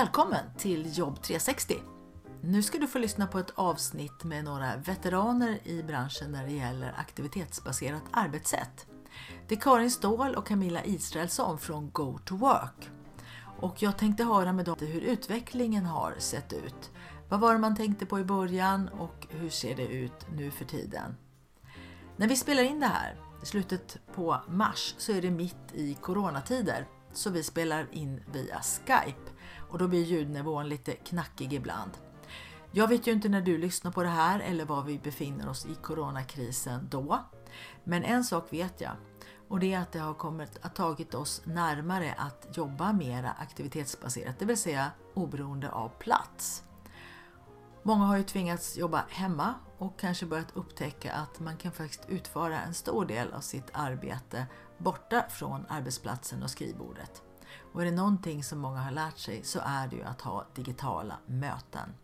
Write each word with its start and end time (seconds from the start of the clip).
Välkommen 0.00 0.44
till 0.58 0.98
Jobb 0.98 1.22
360! 1.22 1.74
Nu 2.42 2.62
ska 2.62 2.78
du 2.78 2.86
få 2.86 2.98
lyssna 2.98 3.26
på 3.26 3.38
ett 3.38 3.50
avsnitt 3.54 4.24
med 4.24 4.44
några 4.44 4.76
veteraner 4.76 5.58
i 5.64 5.82
branschen 5.82 6.32
när 6.32 6.46
det 6.46 6.52
gäller 6.52 6.94
aktivitetsbaserat 6.98 8.02
arbetssätt. 8.10 8.86
Det 9.48 9.54
är 9.54 9.60
Karin 9.60 9.90
Ståhl 9.90 10.34
och 10.34 10.46
Camilla 10.46 10.84
Israelsson 10.84 11.58
från 11.58 11.90
Go 11.90 12.18
to 12.24 12.36
Work. 12.36 12.90
Och 13.60 13.82
jag 13.82 13.98
tänkte 13.98 14.24
höra 14.24 14.52
med 14.52 14.64
dem 14.64 14.76
hur 14.80 15.00
utvecklingen 15.00 15.84
har 15.84 16.14
sett 16.18 16.52
ut. 16.52 16.90
Vad 17.28 17.40
var 17.40 17.52
det 17.52 17.58
man 17.58 17.76
tänkte 17.76 18.06
på 18.06 18.20
i 18.20 18.24
början 18.24 18.88
och 18.88 19.26
hur 19.30 19.50
ser 19.50 19.76
det 19.76 19.86
ut 19.86 20.26
nu 20.36 20.50
för 20.50 20.64
tiden? 20.64 21.16
När 22.16 22.28
vi 22.28 22.36
spelar 22.36 22.62
in 22.62 22.80
det 22.80 22.86
här, 22.86 23.16
i 23.42 23.46
slutet 23.46 23.98
på 24.14 24.40
mars, 24.48 24.94
så 24.98 25.12
är 25.12 25.22
det 25.22 25.30
mitt 25.30 25.74
i 25.74 25.94
coronatider. 25.94 26.86
Så 27.12 27.30
vi 27.30 27.42
spelar 27.42 27.86
in 27.92 28.22
via 28.32 28.60
Skype 28.62 29.30
och 29.70 29.78
då 29.78 29.88
blir 29.88 30.04
ljudnivån 30.04 30.68
lite 30.68 30.92
knackig 30.92 31.52
ibland. 31.52 31.90
Jag 32.72 32.88
vet 32.88 33.06
ju 33.06 33.12
inte 33.12 33.28
när 33.28 33.40
du 33.40 33.58
lyssnar 33.58 33.90
på 33.90 34.02
det 34.02 34.08
här 34.08 34.40
eller 34.40 34.64
var 34.64 34.82
vi 34.82 34.98
befinner 34.98 35.48
oss 35.48 35.66
i 35.66 35.74
coronakrisen 35.74 36.88
då. 36.90 37.24
Men 37.84 38.04
en 38.04 38.24
sak 38.24 38.52
vet 38.52 38.80
jag 38.80 38.92
och 39.48 39.60
det 39.60 39.74
är 39.74 39.80
att 39.80 39.92
det 39.92 39.98
har 39.98 40.14
kommit 40.14 40.58
att 40.62 40.74
tagit 40.74 41.14
oss 41.14 41.42
närmare 41.44 42.14
att 42.18 42.56
jobba 42.56 42.92
mera 42.92 43.30
aktivitetsbaserat, 43.30 44.38
det 44.38 44.44
vill 44.44 44.56
säga 44.56 44.90
oberoende 45.14 45.70
av 45.70 45.88
plats. 45.88 46.64
Många 47.82 48.04
har 48.04 48.16
ju 48.16 48.22
tvingats 48.22 48.76
jobba 48.76 49.04
hemma 49.08 49.54
och 49.78 49.98
kanske 49.98 50.26
börjat 50.26 50.56
upptäcka 50.56 51.12
att 51.12 51.40
man 51.40 51.56
kan 51.56 51.72
faktiskt 51.72 52.08
utföra 52.08 52.60
en 52.60 52.74
stor 52.74 53.04
del 53.04 53.32
av 53.32 53.40
sitt 53.40 53.70
arbete 53.72 54.46
borta 54.78 55.24
från 55.30 55.66
arbetsplatsen 55.68 56.42
och 56.42 56.50
skrivbordet. 56.50 57.22
Och 57.72 57.80
är 57.80 57.84
det 57.84 57.90
någonting 57.90 58.44
som 58.44 58.58
många 58.58 58.80
har 58.80 58.90
lärt 58.90 59.18
sig 59.18 59.44
så 59.44 59.60
är 59.64 59.88
det 59.88 59.96
ju 59.96 60.02
att 60.02 60.20
ha 60.20 60.46
digitala 60.54 61.18
möten. 61.26 61.94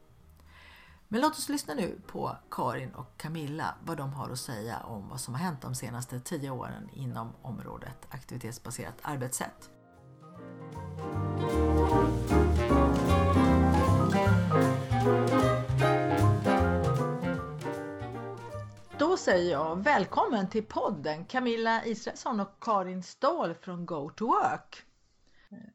Men 1.08 1.20
låt 1.20 1.32
oss 1.32 1.48
lyssna 1.48 1.74
nu 1.74 2.00
på 2.06 2.36
Karin 2.50 2.90
och 2.94 3.16
Camilla 3.16 3.74
vad 3.84 3.96
de 3.96 4.12
har 4.12 4.30
att 4.30 4.38
säga 4.38 4.78
om 4.80 5.08
vad 5.08 5.20
som 5.20 5.34
har 5.34 5.40
hänt 5.40 5.62
de 5.62 5.74
senaste 5.74 6.20
tio 6.20 6.50
åren 6.50 6.88
inom 6.92 7.32
området 7.42 8.06
aktivitetsbaserat 8.10 8.94
arbetssätt. 9.02 9.70
Då 18.98 19.16
säger 19.16 19.52
jag 19.52 19.84
välkommen 19.84 20.48
till 20.48 20.64
podden 20.64 21.24
Camilla 21.24 21.84
Israelsson 21.84 22.40
och 22.40 22.60
Karin 22.60 23.02
Ståhl 23.02 23.54
från 23.54 23.86
Go 23.86 24.10
to 24.10 24.26
Work. 24.26 24.86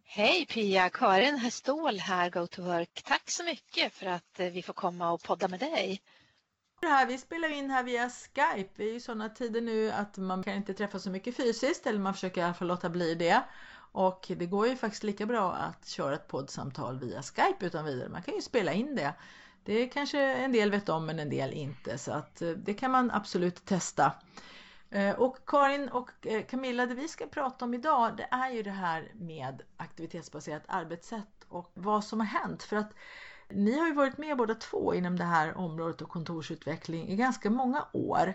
Hej 0.03 0.45
Pia, 0.45 0.89
Karin 0.89 1.51
Ståhl 1.51 1.99
här, 1.99 2.29
Go 2.29 2.47
to 2.47 2.61
Work. 2.61 3.01
Tack 3.05 3.29
så 3.29 3.43
mycket 3.43 3.93
för 3.93 4.05
att 4.05 4.39
eh, 4.39 4.49
vi 4.49 4.63
får 4.63 4.73
komma 4.73 5.11
och 5.11 5.23
podda 5.23 5.47
med 5.47 5.59
dig. 5.59 6.01
Det 6.81 6.87
här, 6.87 7.05
vi 7.05 7.17
spelar 7.17 7.49
in 7.49 7.69
här 7.69 7.83
via 7.83 8.09
Skype. 8.09 8.69
Det 8.75 8.83
är 8.83 8.93
ju 8.93 8.99
sådana 8.99 9.29
tider 9.29 9.61
nu 9.61 9.91
att 9.91 10.17
man 10.17 10.43
kan 10.43 10.53
inte 10.53 10.73
träffa 10.73 10.99
så 10.99 11.09
mycket 11.09 11.37
fysiskt 11.37 11.87
eller 11.87 11.99
man 11.99 12.13
försöker 12.13 12.41
i 12.41 12.43
alla 12.43 12.53
fall 12.53 12.67
låta 12.67 12.89
bli 12.89 13.15
det. 13.15 13.43
Och 13.91 14.25
det 14.37 14.45
går 14.45 14.67
ju 14.67 14.75
faktiskt 14.75 15.03
lika 15.03 15.25
bra 15.25 15.53
att 15.53 15.87
köra 15.87 16.15
ett 16.15 16.27
poddsamtal 16.27 16.99
via 16.99 17.21
Skype 17.21 17.65
utan 17.65 17.85
vidare. 17.85 18.09
Man 18.09 18.23
kan 18.23 18.35
ju 18.35 18.41
spela 18.41 18.73
in 18.73 18.95
det. 18.95 19.13
Det 19.63 19.87
kanske 19.87 20.19
en 20.19 20.51
del 20.51 20.71
vet 20.71 20.89
om 20.89 21.05
men 21.05 21.19
en 21.19 21.29
del 21.29 21.53
inte 21.53 21.97
så 21.97 22.11
att 22.11 22.41
eh, 22.41 22.49
det 22.49 22.73
kan 22.73 22.91
man 22.91 23.11
absolut 23.11 23.65
testa. 23.65 24.11
Eh, 24.91 25.15
och 25.15 25.37
Karin 25.47 25.89
och 25.89 26.27
eh, 26.27 26.45
Camilla, 26.45 26.85
det 26.85 26.95
vi 26.95 27.07
ska 27.07 27.27
prata 27.27 27.65
om 27.65 27.73
idag 27.73 28.17
det 28.17 28.27
är 28.31 28.49
ju 28.51 28.63
det 28.63 28.71
här 28.71 29.11
med 29.15 29.61
aktivitetsbaserat 29.77 30.63
arbetssätt 30.67 31.45
och 31.47 31.71
vad 31.73 32.03
som 32.03 32.19
har 32.19 32.27
hänt. 32.27 32.63
För 32.63 32.75
att 32.75 32.93
ni 33.49 33.79
har 33.79 33.87
ju 33.87 33.93
varit 33.93 34.17
med 34.17 34.37
båda 34.37 34.55
två 34.55 34.93
inom 34.93 35.17
det 35.17 35.23
här 35.23 35.57
området 35.57 36.01
och 36.01 36.09
kontorsutveckling 36.09 37.07
i 37.07 37.15
ganska 37.15 37.49
många 37.49 37.85
år. 37.93 38.33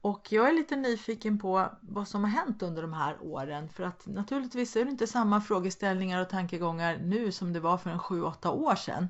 Och 0.00 0.32
jag 0.32 0.48
är 0.48 0.52
lite 0.52 0.76
nyfiken 0.76 1.38
på 1.38 1.68
vad 1.80 2.08
som 2.08 2.24
har 2.24 2.30
hänt 2.30 2.62
under 2.62 2.82
de 2.82 2.92
här 2.92 3.16
åren 3.20 3.68
för 3.68 3.84
att 3.84 4.06
naturligtvis 4.06 4.76
är 4.76 4.84
det 4.84 4.90
inte 4.90 5.06
samma 5.06 5.40
frågeställningar 5.40 6.20
och 6.20 6.28
tankegångar 6.28 6.98
nu 6.98 7.32
som 7.32 7.52
det 7.52 7.60
var 7.60 7.78
för 7.78 7.90
en 7.90 7.98
7-8 7.98 8.48
år 8.48 8.74
sedan. 8.74 9.08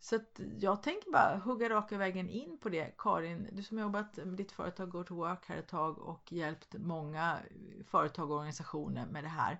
Så 0.00 0.18
jag 0.58 0.82
tänker 0.82 1.10
bara 1.10 1.36
hugga 1.36 1.68
raka 1.68 1.98
vägen 1.98 2.28
in 2.28 2.58
på 2.58 2.68
det. 2.68 2.94
Karin, 2.98 3.48
du 3.52 3.62
som 3.62 3.78
jobbat 3.78 4.16
med 4.16 4.36
ditt 4.36 4.52
företag 4.52 4.90
Go 4.90 5.04
to 5.04 5.14
Work 5.14 5.48
här 5.48 5.56
ett 5.56 5.68
tag 5.68 5.98
och 5.98 6.32
hjälpt 6.32 6.74
många 6.78 7.38
företag 7.86 8.30
och 8.30 8.36
organisationer 8.36 9.06
med 9.06 9.24
det 9.24 9.28
här. 9.28 9.58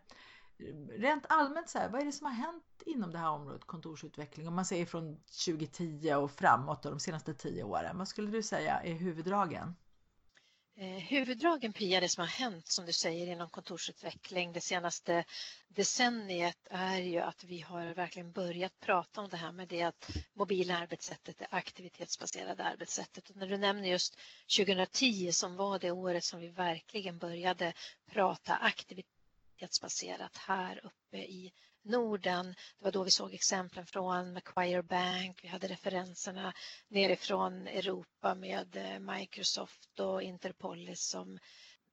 Rent 0.89 1.27
allmänt, 1.29 1.69
så 1.69 1.79
här, 1.79 1.89
vad 1.89 2.01
är 2.01 2.05
det 2.05 2.13
som 2.13 2.27
har 2.27 2.35
hänt 2.35 2.83
inom 2.87 3.13
det 3.13 3.19
här 3.19 3.31
området 3.31 3.65
kontorsutveckling? 3.65 4.49
Om 4.49 4.55
man 4.55 4.65
säger 4.65 4.87
från 4.87 5.17
2010 5.17 6.15
och 6.15 6.31
framåt 6.31 6.85
och 6.85 6.91
de 6.91 7.01
senaste 7.01 7.35
tio 7.35 7.65
åren. 7.65 7.99
Vad 7.99 8.09
skulle 8.09 8.31
du 8.31 8.43
säga 8.43 8.81
är 8.81 8.95
huvuddragen? 8.95 9.75
Eh, 10.81 10.99
huvuddragen 10.99 11.73
Pia, 11.73 12.01
det 12.01 12.09
som 12.09 12.21
har 12.21 12.29
hänt 12.29 12.69
som 12.69 12.87
du 12.87 12.93
säger 12.93 13.27
inom 13.27 13.51
kontorsutveckling 13.51 14.53
det 14.53 14.61
senaste 14.61 15.25
decenniet 15.69 16.59
är 16.71 16.99
ju 16.99 17.19
att 17.19 17.45
vi 17.45 17.61
har 17.61 17.95
verkligen 17.95 18.33
börjat 18.33 18.81
prata 18.81 19.21
om 19.21 19.29
det 19.29 19.37
här 19.37 19.53
med 19.53 19.69
det 19.69 19.83
att 19.83 20.11
mobila 20.35 20.79
arbetssättet, 20.79 21.39
det 21.39 21.47
aktivitetsbaserade 21.51 22.65
arbetssättet. 22.65 23.31
Och 23.31 23.37
när 23.37 23.47
du 23.47 23.57
nämner 23.57 23.89
just 23.89 24.19
2010 24.57 25.33
som 25.33 25.57
var 25.57 25.79
det 25.79 25.91
året 25.91 26.25
som 26.25 26.41
vi 26.41 26.49
verkligen 26.49 27.19
började 27.19 27.73
prata 28.11 28.57
aktivitet 28.57 29.18
aktivitetsbaserat 29.59 30.37
här 30.37 30.81
uppe 30.85 31.19
i 31.19 31.53
Norden. 31.85 32.47
Det 32.79 32.85
var 32.85 32.93
då 32.93 33.03
vi 33.03 33.11
såg 33.11 33.35
exemplen 33.35 33.87
från 33.87 34.33
Macquarie 34.33 34.83
Bank. 34.83 35.41
Vi 35.43 35.49
hade 35.49 35.69
referenserna 35.69 36.53
nerifrån 36.89 37.67
Europa 37.67 38.35
med 38.35 38.77
eh, 38.77 38.99
Microsoft 38.99 40.01
och 40.01 40.23
Interpolis 40.23 41.09
som 41.09 41.39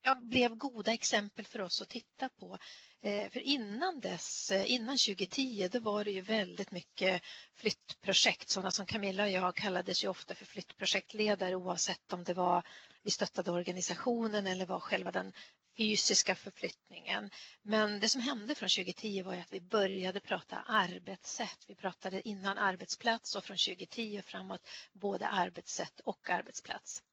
ja, 0.01 0.15
blev 0.15 0.55
goda 0.55 0.93
exempel 0.93 1.45
för 1.45 1.61
oss 1.61 1.81
att 1.81 1.89
titta 1.89 2.29
på. 2.29 2.57
Eh, 3.01 3.29
för 3.29 3.39
innan 3.39 3.99
dess, 3.99 4.51
eh, 4.51 4.71
innan 4.71 4.97
2010, 4.97 5.69
då 5.71 5.79
var 5.79 6.03
det 6.03 6.11
ju 6.11 6.21
väldigt 6.21 6.71
mycket 6.71 7.21
flyttprojekt. 7.53 8.49
Sådana 8.49 8.71
som 8.71 8.85
Camilla 8.85 9.23
och 9.23 9.29
jag 9.29 9.55
kallades 9.55 10.03
ju 10.03 10.07
ofta 10.07 10.35
för 10.35 10.45
flyttprojektledare 10.45 11.55
oavsett 11.55 12.13
om 12.13 12.23
det 12.23 12.33
var 12.33 12.63
vi 13.03 13.11
stöttade 13.11 13.51
organisationen 13.51 14.47
eller 14.47 14.65
var 14.65 14.79
själva 14.79 15.11
den 15.11 15.33
fysiska 15.77 16.35
förflyttningen. 16.35 17.29
Men 17.61 17.99
det 17.99 18.09
som 18.09 18.21
hände 18.21 18.55
från 18.55 18.69
2010 18.69 19.23
var 19.23 19.33
att 19.33 19.53
vi 19.53 19.61
började 19.61 20.19
prata 20.19 20.57
arbetssätt. 20.67 21.65
Vi 21.67 21.75
pratade 21.75 22.27
innan 22.27 22.57
arbetsplats 22.57 23.35
och 23.35 23.43
från 23.43 23.57
2010 23.57 24.21
framåt 24.25 24.67
både 24.93 25.27
arbetssätt 25.27 25.99
och 25.99 26.29
arbetsplats. 26.29 27.03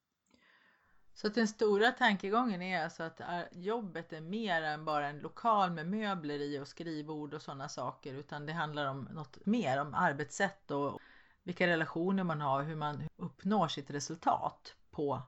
Så 1.15 1.27
att 1.27 1.35
den 1.35 1.49
stora 1.49 1.91
tankegången 1.91 2.63
är 2.63 2.85
alltså 2.85 3.03
att 3.03 3.21
jobbet 3.53 4.13
är 4.13 4.21
mer 4.21 4.63
än 4.63 4.85
bara 4.85 5.09
en 5.09 5.19
lokal 5.19 5.71
med 5.71 5.87
möbler 5.87 6.39
i 6.39 6.59
och 6.59 6.69
skrivbord 6.69 7.35
och 7.35 7.43
sådana 7.43 7.69
saker 7.69 8.15
utan 8.15 8.47
det 8.47 8.53
handlar 8.53 8.87
om 8.87 9.09
något 9.13 9.47
mer, 9.47 9.81
om 9.81 9.95
arbetssätt 9.95 10.71
och 10.71 11.01
vilka 11.43 11.67
relationer 11.67 12.25
man 12.25 12.41
har, 12.41 12.63
hur 12.63 12.77
man 12.77 13.09
uppnår 13.17 13.69
sitt 13.69 13.91
resultat 13.91 14.75
på, 14.91 15.23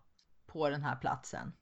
på 0.47 0.69
den 0.69 0.83
här 0.83 0.97
platsen. 0.97 1.53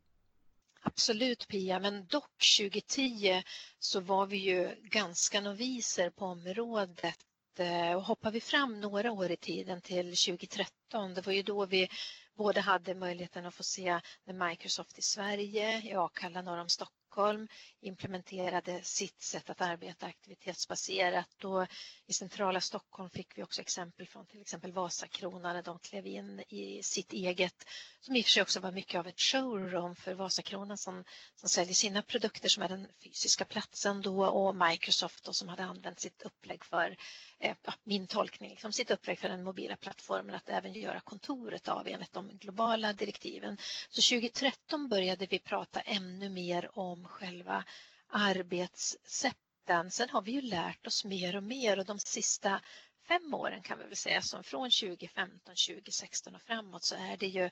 Absolut 0.84 1.48
Pia, 1.48 1.78
men 1.78 2.06
dock 2.06 2.44
2010 2.58 3.42
så 3.78 4.00
var 4.00 4.26
vi 4.26 4.36
ju 4.36 4.76
ganska 4.82 5.40
noviser 5.40 6.10
på 6.10 6.24
området 6.24 7.18
eh, 7.58 7.92
och 7.92 8.02
hoppar 8.02 8.30
vi 8.30 8.40
fram 8.40 8.80
några 8.80 9.12
år 9.12 9.30
i 9.30 9.36
tiden 9.36 9.80
till 9.80 10.16
2013, 10.16 11.14
det 11.14 11.26
var 11.26 11.32
ju 11.32 11.42
då 11.42 11.66
vi 11.66 11.88
både 12.36 12.60
hade 12.60 12.94
möjligheten 12.94 13.46
att 13.46 13.54
få 13.54 13.62
se 13.62 14.00
Microsoft 14.48 14.98
i 14.98 15.02
Sverige, 15.02 15.82
i 15.82 15.94
Akalla 15.94 16.42
norr 16.42 16.58
om 16.58 16.68
Stockholm 16.68 17.01
Stockholm 17.12 17.48
implementerade 17.80 18.82
sitt 18.82 19.22
sätt 19.22 19.50
att 19.50 19.60
arbeta 19.60 20.06
aktivitetsbaserat 20.06 21.44
och 21.44 21.66
i 22.06 22.12
centrala 22.12 22.60
Stockholm 22.60 23.10
fick 23.10 23.38
vi 23.38 23.42
också 23.42 23.60
exempel 23.60 24.06
från 24.06 24.26
till 24.26 24.40
exempel 24.40 24.72
Vasakronan 24.72 25.54
när 25.54 25.62
de 25.62 25.78
klev 25.78 26.06
in 26.06 26.42
i 26.48 26.82
sitt 26.82 27.12
eget, 27.12 27.64
som 28.00 28.16
i 28.16 28.20
och 28.20 28.24
för 28.24 28.30
sig 28.30 28.42
också 28.42 28.60
var 28.60 28.72
mycket 28.72 28.98
av 28.98 29.06
ett 29.06 29.20
showroom 29.20 29.96
för 29.96 30.14
Vasakronan 30.14 30.78
som, 30.78 31.04
som 31.36 31.48
säljer 31.48 31.74
sina 31.74 32.02
produkter 32.02 32.48
som 32.48 32.62
är 32.62 32.68
den 32.68 32.88
fysiska 33.04 33.44
platsen 33.44 34.02
då 34.02 34.24
och 34.26 34.56
Microsoft 34.56 35.24
då, 35.24 35.32
som 35.32 35.48
hade 35.48 35.64
använt 35.64 36.00
sitt 36.00 36.22
upplägg 36.22 36.64
för 36.64 36.96
Eh, 37.42 37.56
min 37.84 38.06
tolkning, 38.06 38.50
liksom 38.50 38.72
sitt 38.72 38.90
upplägg 38.90 39.18
för 39.18 39.28
den 39.28 39.42
mobila 39.42 39.76
plattformen 39.76 40.34
att 40.34 40.48
även 40.48 40.72
göra 40.72 41.00
kontoret 41.00 41.68
av 41.68 41.88
enligt 41.88 42.12
de 42.12 42.28
globala 42.28 42.92
direktiven. 42.92 43.58
Så 43.90 44.14
2013 44.14 44.88
började 44.88 45.26
vi 45.26 45.38
prata 45.38 45.80
ännu 45.80 46.28
mer 46.28 46.78
om 46.78 47.01
själva 47.04 47.64
arbetssätten. 48.08 49.90
Sen 49.90 50.08
har 50.08 50.22
vi 50.22 50.32
ju 50.32 50.40
lärt 50.40 50.86
oss 50.86 51.04
mer 51.04 51.36
och 51.36 51.42
mer 51.42 51.78
och 51.78 51.84
de 51.84 51.98
sista 51.98 52.60
fem 53.08 53.34
åren 53.34 53.62
kan 53.62 53.78
vi 53.78 53.84
väl 53.84 53.96
säga 53.96 54.22
som 54.22 54.44
från 54.44 54.70
2015, 54.70 55.54
2016 55.68 56.34
och 56.34 56.42
framåt 56.42 56.84
så 56.84 56.94
är 56.94 57.16
det 57.16 57.26
ju 57.26 57.50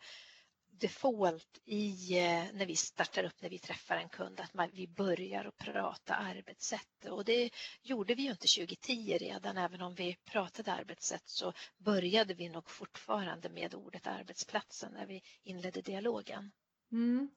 default 0.70 1.60
i 1.64 2.18
eh, 2.18 2.44
när 2.52 2.66
vi 2.66 2.76
startar 2.76 3.24
upp, 3.24 3.42
när 3.42 3.50
vi 3.50 3.58
träffar 3.58 3.96
en 3.96 4.08
kund, 4.08 4.40
att 4.40 4.54
man, 4.54 4.70
vi 4.72 4.88
börjar 4.88 5.44
att 5.44 5.56
prata 5.56 6.14
arbetssätt. 6.14 7.04
Och 7.10 7.24
det 7.24 7.50
gjorde 7.82 8.14
vi 8.14 8.22
ju 8.22 8.30
inte 8.30 8.46
2010 8.48 9.18
redan, 9.20 9.56
även 9.56 9.82
om 9.82 9.94
vi 9.94 10.16
pratade 10.24 10.72
arbetssätt 10.72 11.28
så 11.28 11.52
började 11.78 12.34
vi 12.34 12.48
nog 12.48 12.70
fortfarande 12.70 13.48
med 13.48 13.74
ordet 13.74 14.06
arbetsplatsen 14.06 14.92
när 14.92 15.06
vi 15.06 15.22
inledde 15.42 15.80
dialogen. 15.82 16.52
Mm. 16.92 17.30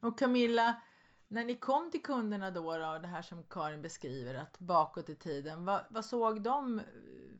Och 0.00 0.18
Camilla, 0.18 0.82
när 1.30 1.44
ni 1.44 1.56
kom 1.56 1.90
till 1.90 2.02
kunderna 2.02 2.50
då, 2.50 2.76
då, 2.76 2.98
det 2.98 3.08
här 3.08 3.22
som 3.22 3.44
Karin 3.44 3.82
beskriver, 3.82 4.34
att 4.34 4.58
bakåt 4.58 5.08
i 5.08 5.16
tiden, 5.16 5.64
vad, 5.64 5.84
vad 5.90 6.04
såg 6.04 6.42
de 6.42 6.78
eh, 6.78 6.84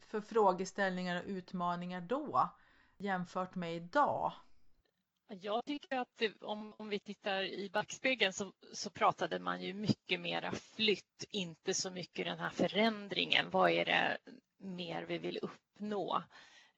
för 0.00 0.20
frågeställningar 0.20 1.22
och 1.22 1.28
utmaningar 1.28 2.00
då 2.00 2.48
jämfört 2.96 3.54
med 3.54 3.76
idag? 3.76 4.32
Jag 5.28 5.64
tycker 5.64 5.96
att 5.96 6.08
det, 6.16 6.42
om, 6.42 6.74
om 6.78 6.88
vi 6.88 7.00
tittar 7.00 7.42
i 7.42 7.70
backspegeln 7.70 8.32
så, 8.32 8.52
så 8.72 8.90
pratade 8.90 9.38
man 9.38 9.62
ju 9.62 9.74
mycket 9.74 10.20
mera 10.20 10.52
flytt, 10.52 11.24
inte 11.30 11.74
så 11.74 11.90
mycket 11.90 12.26
den 12.26 12.38
här 12.38 12.50
förändringen. 12.50 13.50
Vad 13.50 13.70
är 13.70 13.84
det 13.84 14.18
mer 14.58 15.02
vi 15.02 15.18
vill 15.18 15.38
uppnå? 15.42 16.22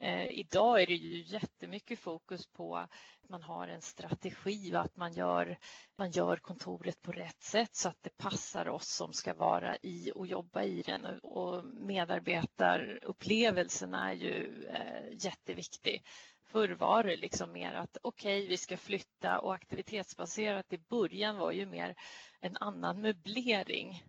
Eh, 0.03 0.27
idag 0.27 0.83
är 0.83 0.87
det 0.87 0.95
ju 0.95 1.23
jättemycket 1.23 1.99
fokus 1.99 2.47
på 2.47 2.77
att 2.77 2.91
man 3.29 3.43
har 3.43 3.69
en 3.69 3.83
strategi 3.83 4.75
och 4.75 4.81
att 4.81 4.97
man 4.97 5.13
gör, 5.13 5.59
man 5.97 6.11
gör 6.11 6.37
kontoret 6.37 7.03
på 7.03 7.13
rätt 7.13 7.43
sätt 7.43 7.77
så 7.77 7.89
att 7.89 8.03
det 8.03 8.17
passar 8.17 8.69
oss 8.69 8.89
som 8.89 9.13
ska 9.13 9.35
vara 9.35 9.77
i 9.83 10.13
och 10.15 10.27
jobba 10.27 10.63
i 10.63 10.83
den. 10.83 11.19
Och 11.19 11.65
medarbetarupplevelsen 11.65 13.95
är 13.95 14.13
ju 14.13 14.67
eh, 14.69 15.25
jätteviktig. 15.25 16.03
Förr 16.45 16.69
var 16.69 17.05
det 17.05 17.17
liksom 17.17 17.53
mer 17.53 17.73
att 17.73 17.97
okej, 18.03 18.39
okay, 18.39 18.49
vi 18.49 18.57
ska 18.57 18.77
flytta 18.77 19.39
och 19.39 19.55
aktivitetsbaserat 19.55 20.73
i 20.73 20.79
början 20.79 21.37
var 21.37 21.53
ju 21.53 21.67
mer 21.67 21.95
en 22.41 22.57
annan 22.57 23.01
möblering. 23.01 24.03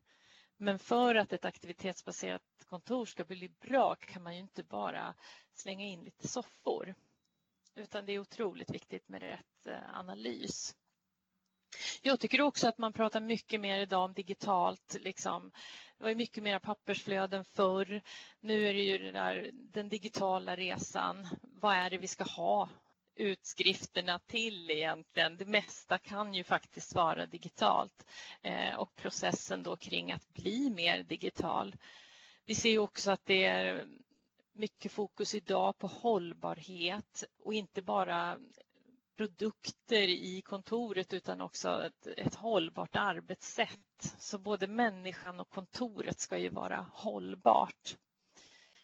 Men 0.64 0.80
för 0.80 1.16
att 1.16 1.34
ett 1.34 1.46
aktivitetsbaserat 1.46 2.42
kontor 2.66 3.06
ska 3.06 3.24
bli 3.24 3.50
bra 3.62 3.96
kan 3.96 4.24
man 4.24 4.34
ju 4.34 4.40
inte 4.40 4.64
bara 4.64 5.14
slänga 5.54 5.86
in 5.86 6.04
lite 6.04 6.28
soffor. 6.28 6.96
Utan 7.76 8.06
det 8.06 8.12
är 8.14 8.20
otroligt 8.20 8.70
viktigt 8.70 9.10
med 9.10 9.22
rätt 9.22 9.68
eh, 9.68 9.98
analys. 10.00 10.76
Jag 12.02 12.20
tycker 12.20 12.42
också 12.42 12.68
att 12.68 12.78
man 12.78 12.94
pratar 12.94 13.20
mycket 13.20 13.62
mer 13.62 13.80
idag 13.80 14.04
om 14.04 14.14
digitalt. 14.14 14.98
Liksom. 15.00 15.52
Det 15.98 16.04
var 16.04 16.16
mycket 16.16 16.44
mer 16.44 16.60
pappersflöden 16.60 17.46
förr. 17.46 18.02
Nu 18.40 18.68
är 18.68 18.74
det 18.74 18.84
ju 18.84 18.98
det 18.98 19.12
där, 19.12 19.50
den 19.54 19.90
digitala 19.90 20.56
resan. 20.56 21.28
Vad 21.42 21.76
är 21.76 21.90
det 21.90 21.98
vi 21.98 22.08
ska 22.08 22.24
ha 22.24 22.70
utskrifterna 23.16 24.20
till 24.20 24.72
egentligen? 24.72 25.38
Det 25.38 25.46
mesta 25.46 25.98
kan 25.98 26.34
ju 26.34 26.44
faktiskt 26.44 26.96
vara 26.96 27.26
digitalt 27.26 28.06
eh, 28.42 28.76
och 28.76 28.96
processen 28.96 29.64
då 29.64 29.76
kring 29.76 30.12
att 30.12 30.34
bli 30.34 30.70
mer 30.70 31.04
digital. 31.04 31.76
Vi 32.46 32.56
ser 32.56 32.80
också 32.80 33.12
att 33.12 33.26
det 33.26 33.46
är 33.46 33.86
mycket 34.54 34.92
fokus 34.92 35.36
idag 35.36 35.78
på 35.78 35.88
hållbarhet 35.88 37.24
och 37.44 37.54
inte 37.54 37.82
bara 37.82 38.38
produkter 39.18 40.08
i 40.08 40.42
kontoret 40.42 41.14
utan 41.14 41.42
också 41.42 41.86
ett, 41.86 42.08
ett 42.18 42.36
hållbart 42.36 42.96
arbetssätt. 42.96 44.16
Så 44.20 44.38
både 44.38 44.68
människan 44.68 45.40
och 45.40 45.50
kontoret 45.50 46.20
ska 46.20 46.38
ju 46.38 46.50
vara 46.50 46.86
hållbart. 46.94 47.98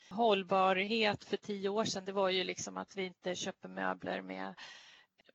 Hållbarhet 0.09 1.23
för 1.23 1.37
tio 1.37 1.69
år 1.69 1.85
sedan 1.85 2.05
det 2.05 2.11
var 2.11 2.29
ju 2.29 2.43
liksom 2.43 2.77
att 2.77 2.95
vi 2.95 3.05
inte 3.05 3.35
köper 3.35 3.69
möbler 3.69 4.21
med 4.21 4.55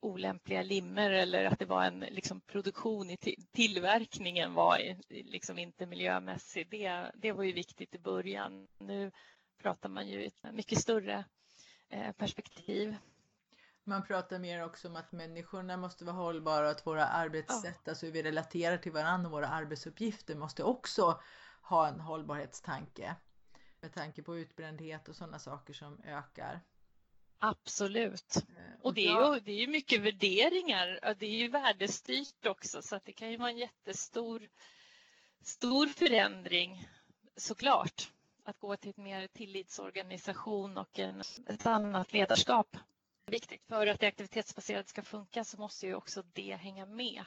olämpliga 0.01 0.63
limmer 0.63 1.11
eller 1.11 1.45
att 1.45 1.59
det 1.59 1.65
var 1.65 1.85
en 1.85 2.01
liksom, 2.01 2.41
produktion 2.41 3.11
i 3.11 3.17
tillverkningen 3.53 4.55
var 4.55 4.79
liksom 5.09 5.59
inte 5.59 5.87
miljömässig. 5.87 6.71
Det, 6.71 7.11
det 7.15 7.33
var 7.33 7.45
ju 7.45 7.53
viktigt 7.53 7.95
i 7.95 7.99
början. 7.99 8.69
Nu 8.79 9.13
pratar 9.63 9.89
man 9.89 10.09
ju 10.09 10.23
i 10.23 10.27
ett 10.27 10.53
mycket 10.53 10.79
större 10.79 11.25
eh, 11.89 12.13
perspektiv. 12.13 12.97
Man 13.85 14.07
pratar 14.07 14.39
mer 14.39 14.65
också 14.65 14.89
om 14.89 14.97
att 14.97 15.13
människorna 15.13 15.77
måste 15.77 16.05
vara 16.05 16.17
hållbara 16.17 16.65
och 16.65 16.71
att 16.71 16.87
våra 16.87 17.07
arbetssätt, 17.07 17.81
ja. 17.85 17.91
alltså 17.91 18.07
hur 18.07 18.13
vi 18.13 18.23
relaterar 18.23 18.77
till 18.77 18.93
varandra 18.93 19.27
och 19.27 19.33
våra 19.33 19.49
arbetsuppgifter 19.49 20.35
måste 20.35 20.63
också 20.63 21.21
ha 21.63 21.89
en 21.89 22.01
hållbarhetstanke. 22.01 23.17
Med 23.85 23.93
tanke 23.93 24.23
på 24.23 24.39
utbrändhet 24.39 25.09
och 25.09 25.17
sådana 25.17 25.39
saker 25.39 25.75
som 25.75 26.01
ökar. 26.05 26.61
Absolut. 27.39 28.37
Eh, 28.37 28.81
och 28.81 28.95
det 28.95 29.07
är 29.07 29.35
ju, 29.35 29.41
det 29.41 29.63
är 29.63 29.67
mycket 29.67 30.01
värderingar. 30.01 31.15
Det 31.19 31.27
är 31.27 31.39
ju 31.39 31.49
värdestyrt 31.49 32.47
också 32.47 32.83
så 32.83 32.97
att 32.97 33.05
det 33.05 33.13
kan 33.13 33.31
ju 33.31 33.37
vara 33.37 33.51
en 33.51 33.59
jättestor 33.59 34.49
stor 35.43 35.87
förändring 35.87 36.89
såklart. 37.37 38.13
Att 38.45 38.59
gå 38.59 38.77
till 38.77 38.91
ett 38.91 38.97
mer 38.97 39.27
tillitsorganisation 39.27 40.79
och 40.79 40.99
en, 40.99 41.23
ett 41.47 41.67
annat 41.67 42.13
ledarskap 42.13 42.77
viktigt. 43.27 43.63
För 43.69 43.87
att 43.87 44.01
det 44.01 44.07
aktivitetsbaserade 44.07 44.89
ska 44.89 45.03
funka 45.03 45.45
så 45.45 45.61
måste 45.61 45.87
ju 45.87 45.95
också 45.95 46.23
det 46.33 46.55
hänga 46.55 46.87
med. 46.87 47.25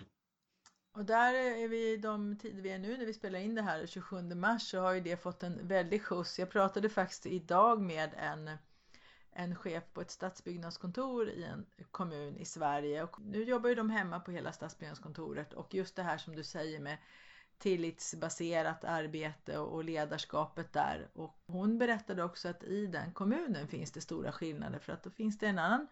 Och 0.97 1.05
där 1.05 1.33
är 1.33 1.67
vi 1.67 1.91
i 1.91 1.97
de 1.97 2.35
tider 2.35 2.61
vi 2.61 2.69
är 2.69 2.79
nu 2.79 2.97
när 2.97 3.05
vi 3.05 3.13
spelar 3.13 3.39
in 3.39 3.55
det 3.55 3.61
här 3.61 3.85
27 3.87 4.21
mars 4.21 4.61
så 4.61 4.79
har 4.79 4.93
ju 4.93 5.01
det 5.01 5.17
fått 5.17 5.43
en 5.43 5.67
väldig 5.67 6.03
skjuts. 6.03 6.39
Jag 6.39 6.49
pratade 6.49 6.89
faktiskt 6.89 7.25
idag 7.25 7.81
med 7.81 8.09
en, 8.17 8.49
en 9.31 9.55
chef 9.55 9.83
på 9.93 10.01
ett 10.01 10.11
stadsbyggnadskontor 10.11 11.29
i 11.29 11.43
en 11.43 11.65
kommun 11.91 12.37
i 12.37 12.45
Sverige 12.45 13.03
och 13.03 13.21
nu 13.21 13.43
jobbar 13.43 13.69
ju 13.69 13.75
de 13.75 13.89
hemma 13.89 14.19
på 14.19 14.31
hela 14.31 14.51
stadsbyggnadskontoret 14.51 15.53
och 15.53 15.73
just 15.73 15.95
det 15.95 16.03
här 16.03 16.17
som 16.17 16.35
du 16.35 16.43
säger 16.43 16.79
med 16.79 16.97
tillitsbaserat 17.57 18.83
arbete 18.83 19.57
och 19.57 19.83
ledarskapet 19.83 20.73
där. 20.73 21.07
Och 21.13 21.39
hon 21.47 21.77
berättade 21.77 22.23
också 22.23 22.49
att 22.49 22.63
i 22.63 22.87
den 22.87 23.11
kommunen 23.13 23.67
finns 23.67 23.91
det 23.91 24.01
stora 24.01 24.31
skillnader 24.31 24.79
för 24.79 24.93
att 24.93 25.03
då 25.03 25.09
finns 25.09 25.37
det 25.37 25.47
en 25.47 25.59
annan, 25.59 25.87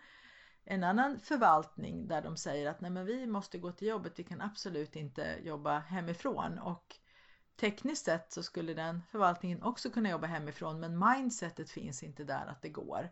en 0.66 0.84
annan 0.84 1.20
förvaltning 1.20 2.08
där 2.08 2.22
de 2.22 2.38
säger 2.38 2.70
att 2.70 2.82
nej 2.82 2.92
men 2.92 3.06
vi 3.06 3.28
måste 3.28 3.58
gå 3.58 3.72
till 3.72 3.88
jobbet, 3.88 4.20
vi 4.20 4.24
kan 4.24 4.42
absolut 4.42 4.96
inte 4.96 5.40
jobba 5.44 5.80
hemifrån. 5.80 6.60
Och 6.60 6.96
tekniskt 7.56 8.06
sett 8.06 8.32
så 8.32 8.44
skulle 8.44 8.74
den 8.74 9.02
förvaltningen 9.12 9.64
också 9.64 9.90
kunna 9.90 10.10
jobba 10.10 10.28
hemifrån 10.28 10.80
men 10.80 11.00
mindsetet 11.00 11.70
finns 11.70 12.04
inte 12.04 12.24
där 12.24 12.46
att 12.46 12.62
det 12.62 12.70
går. 12.70 13.10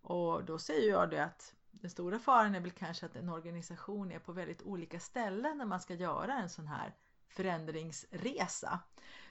Och 0.00 0.44
då 0.44 0.58
säger 0.58 0.90
jag 0.90 1.10
det 1.10 1.24
att 1.24 1.54
den 1.70 1.90
stora 1.90 2.18
faran 2.18 2.54
är 2.54 2.60
väl 2.60 2.70
kanske 2.70 3.06
att 3.06 3.16
en 3.16 3.28
organisation 3.28 4.12
är 4.12 4.18
på 4.18 4.32
väldigt 4.32 4.62
olika 4.62 5.00
ställen 5.00 5.58
när 5.58 5.64
man 5.64 5.80
ska 5.80 5.94
göra 5.94 6.34
en 6.34 6.50
sån 6.50 6.66
här 6.66 6.94
förändringsresa. 7.28 8.80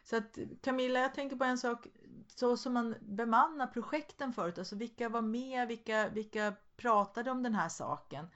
Så 0.04 0.18
att 0.18 0.38
Camilla, 0.62 1.00
jag 1.00 1.14
tänker 1.14 1.36
på 1.36 1.44
en 1.44 1.58
sak, 1.58 1.88
så 2.28 2.58
som 2.58 2.74
man 2.74 2.96
bemannar 3.02 3.68
projekten 3.68 4.34
förut, 4.34 4.58
alltså 4.58 4.76
vilka 4.76 5.10
var 5.10 5.22
med, 5.22 5.68
vilka, 5.68 6.10
vilka 6.10 6.54
pratade 6.78 7.32
om 7.32 7.44
den 7.44 7.56
här 7.56 7.70
saken. 7.70 8.28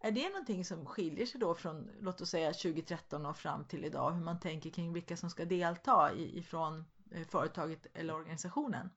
Är 0.00 0.10
det 0.10 0.28
någonting 0.28 0.64
som 0.64 0.86
skiljer 0.86 1.26
sig 1.26 1.40
då 1.40 1.54
från, 1.54 1.90
låt 2.00 2.20
oss 2.20 2.30
säga 2.30 2.52
2013 2.52 3.26
och 3.26 3.38
fram 3.38 3.64
till 3.64 3.84
idag, 3.84 4.12
hur 4.12 4.24
man 4.24 4.40
tänker 4.40 4.70
kring 4.70 4.92
vilka 4.92 5.16
som 5.16 5.30
ska 5.30 5.44
delta 5.44 6.14
ifrån 6.14 6.84
eh, 7.12 7.26
företaget 7.26 7.86
eller 7.94 8.14
organisationen? 8.14 8.90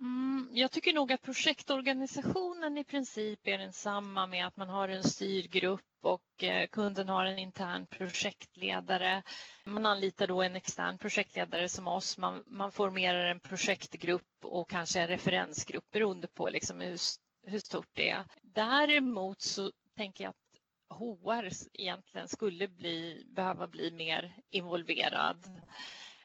Mm, 0.00 0.48
jag 0.52 0.70
tycker 0.70 0.92
nog 0.92 1.12
att 1.12 1.22
projektorganisationen 1.22 2.78
i 2.78 2.84
princip 2.84 3.40
är 3.42 3.58
densamma 3.58 4.26
med 4.26 4.46
att 4.46 4.56
man 4.56 4.68
har 4.68 4.88
en 4.88 5.04
styrgrupp 5.04 5.80
och 6.06 6.44
eh, 6.44 6.66
kunden 6.66 7.08
har 7.08 7.24
en 7.24 7.38
intern 7.38 7.86
projektledare. 7.86 9.22
Man 9.64 9.86
anlitar 9.86 10.26
då 10.26 10.42
en 10.42 10.56
extern 10.56 10.98
projektledare 10.98 11.68
som 11.68 11.88
oss. 11.88 12.18
Man, 12.18 12.44
man 12.46 12.72
formerar 12.72 13.24
en 13.24 13.40
projektgrupp 13.40 14.44
och 14.44 14.70
kanske 14.70 15.00
en 15.00 15.08
referensgrupp 15.08 15.90
beroende 15.90 16.28
på 16.28 16.48
liksom 16.48 16.80
hur, 16.80 16.98
hur 17.46 17.58
stort 17.58 17.90
det 17.92 18.10
är. 18.10 18.24
Däremot 18.42 19.40
så 19.40 19.72
tänker 19.96 20.24
jag 20.24 20.30
att 20.30 20.98
HR 20.98 21.50
egentligen 21.72 22.28
skulle 22.28 22.68
bli, 22.68 23.26
behöva 23.26 23.66
bli 23.66 23.90
mer 23.90 24.36
involverad. 24.50 25.62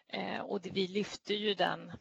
Eh, 0.07 0.39
och 0.39 0.61
det, 0.61 0.69
vi 0.69 0.87
lyfter 0.87 1.33
ju 1.33 1.53
den 1.53 1.91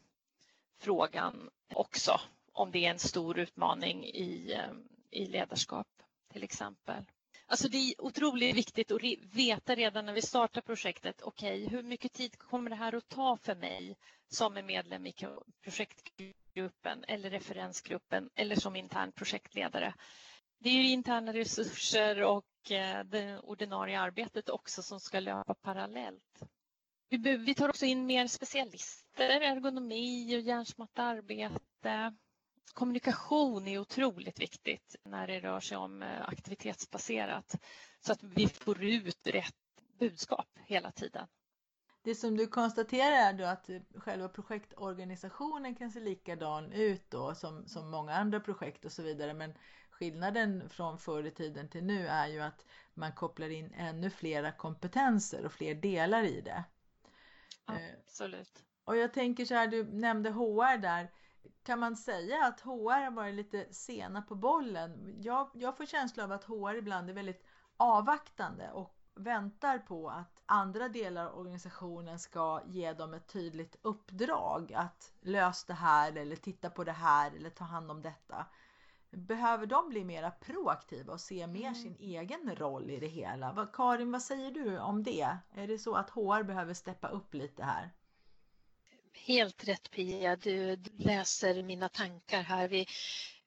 frågan 0.79 1.49
också 1.73 2.21
om 2.53 2.71
det 2.71 2.85
är 2.85 2.91
en 2.91 2.99
stor 2.99 3.39
utmaning 3.39 4.05
i, 4.05 4.53
eh, 4.53 4.71
i 5.11 5.25
ledarskap 5.25 5.87
till 6.33 6.43
exempel. 6.43 7.05
Alltså 7.51 7.67
det 7.67 7.77
är 7.77 8.01
otroligt 8.01 8.55
viktigt 8.55 8.91
att 8.91 9.01
veta 9.33 9.75
redan 9.75 10.05
när 10.05 10.13
vi 10.13 10.21
startar 10.21 10.61
projektet, 10.61 11.21
okej, 11.21 11.65
okay, 11.65 11.77
hur 11.77 11.83
mycket 11.83 12.13
tid 12.13 12.37
kommer 12.37 12.69
det 12.69 12.75
här 12.75 12.95
att 12.95 13.09
ta 13.09 13.37
för 13.37 13.55
mig 13.55 13.97
som 14.27 14.57
är 14.57 14.63
medlem 14.63 15.05
i 15.05 15.13
projektgruppen 15.63 17.03
eller 17.07 17.29
referensgruppen 17.29 18.29
eller 18.35 18.55
som 18.55 18.75
intern 18.75 19.11
projektledare. 19.11 19.93
Det 20.59 20.69
är 20.69 20.73
ju 20.73 20.89
interna 20.89 21.33
resurser 21.33 22.23
och 22.23 22.71
eh, 22.71 23.03
det 23.03 23.39
ordinarie 23.39 23.99
arbetet 23.99 24.49
också 24.49 24.83
som 24.83 24.99
ska 24.99 25.19
löpa 25.19 25.53
parallellt. 25.53 26.43
Vi 27.45 27.55
tar 27.55 27.69
också 27.69 27.85
in 27.85 28.05
mer 28.05 28.27
specialister, 28.27 29.41
ergonomi 29.41 30.37
och 30.37 30.41
hjärnsmart 30.41 30.99
arbete. 30.99 32.13
Kommunikation 32.73 33.67
är 33.67 33.79
otroligt 33.79 34.39
viktigt 34.39 34.95
när 35.03 35.27
det 35.27 35.39
rör 35.39 35.59
sig 35.59 35.77
om 35.77 36.03
eh, 36.03 36.29
aktivitetsbaserat 36.29 37.55
så 37.99 38.11
att 38.11 38.23
vi 38.23 38.47
får 38.47 38.83
ut 38.83 39.27
rätt 39.27 39.55
budskap 39.99 40.47
hela 40.65 40.91
tiden. 40.91 41.27
Det 42.03 42.15
som 42.15 42.37
du 42.37 42.47
konstaterar 42.47 43.11
är 43.11 43.33
då 43.33 43.45
att 43.45 43.69
själva 43.95 44.29
projektorganisationen 44.29 45.75
kan 45.75 45.91
se 45.91 45.99
likadan 45.99 46.71
ut 46.71 47.09
då 47.09 47.35
som, 47.35 47.67
som 47.67 47.89
många 47.89 48.13
andra 48.13 48.39
projekt 48.39 48.85
och 48.85 48.91
så 48.91 49.03
vidare 49.03 49.33
men 49.33 49.53
skillnaden 49.89 50.69
från 50.69 50.97
förr 50.97 51.23
i 51.23 51.31
tiden 51.31 51.69
till 51.69 51.83
nu 51.83 52.07
är 52.07 52.27
ju 52.27 52.39
att 52.39 52.65
man 52.93 53.11
kopplar 53.11 53.49
in 53.49 53.73
ännu 53.73 54.09
flera 54.09 54.51
kompetenser 54.51 55.45
och 55.45 55.53
fler 55.53 55.75
delar 55.75 56.23
i 56.23 56.41
det. 56.41 56.63
Eh, 57.67 57.99
absolut. 58.05 58.63
Och 58.83 58.97
jag 58.97 59.13
tänker 59.13 59.45
så 59.45 59.55
här, 59.55 59.67
du 59.67 59.83
nämnde 59.83 60.29
HR 60.29 60.77
där. 60.77 61.11
Kan 61.63 61.79
man 61.79 61.95
säga 61.95 62.45
att 62.45 62.61
HR 62.61 63.03
har 63.03 63.11
varit 63.11 63.35
lite 63.35 63.73
sena 63.73 64.21
på 64.21 64.35
bollen? 64.35 65.15
Jag, 65.21 65.49
jag 65.53 65.77
får 65.77 65.85
känsla 65.85 66.23
av 66.23 66.31
att 66.31 66.43
HR 66.43 66.75
ibland 66.75 67.09
är 67.09 67.13
väldigt 67.13 67.45
avvaktande 67.77 68.71
och 68.71 68.97
väntar 69.15 69.79
på 69.79 70.09
att 70.09 70.41
andra 70.45 70.89
delar 70.89 71.25
av 71.25 71.39
organisationen 71.39 72.19
ska 72.19 72.61
ge 72.65 72.93
dem 72.93 73.13
ett 73.13 73.27
tydligt 73.27 73.75
uppdrag 73.81 74.73
att 74.73 75.13
lösa 75.21 75.67
det 75.67 75.73
här 75.73 76.17
eller 76.17 76.35
titta 76.35 76.69
på 76.69 76.83
det 76.83 76.91
här 76.91 77.31
eller 77.35 77.49
ta 77.49 77.63
hand 77.63 77.91
om 77.91 78.01
detta. 78.01 78.45
Behöver 79.09 79.65
de 79.65 79.89
bli 79.89 80.03
mera 80.03 80.31
proaktiva 80.31 81.13
och 81.13 81.21
se 81.21 81.47
mer 81.47 81.61
mm. 81.61 81.75
sin 81.75 81.95
egen 81.99 82.55
roll 82.55 82.89
i 82.89 82.99
det 82.99 83.07
hela? 83.07 83.67
Karin, 83.73 84.11
vad 84.11 84.21
säger 84.21 84.51
du 84.51 84.79
om 84.79 85.03
det? 85.03 85.37
Är 85.53 85.67
det 85.67 85.77
så 85.77 85.95
att 85.95 86.09
HR 86.09 86.43
behöver 86.43 86.73
steppa 86.73 87.07
upp 87.07 87.33
lite 87.33 87.63
här? 87.63 87.91
Helt 89.13 89.67
rätt 89.67 89.91
Pia, 89.91 90.35
du 90.35 90.77
läser 90.97 91.63
mina 91.63 91.89
tankar 91.89 92.41
här. 92.41 92.67
Vi, 92.67 92.87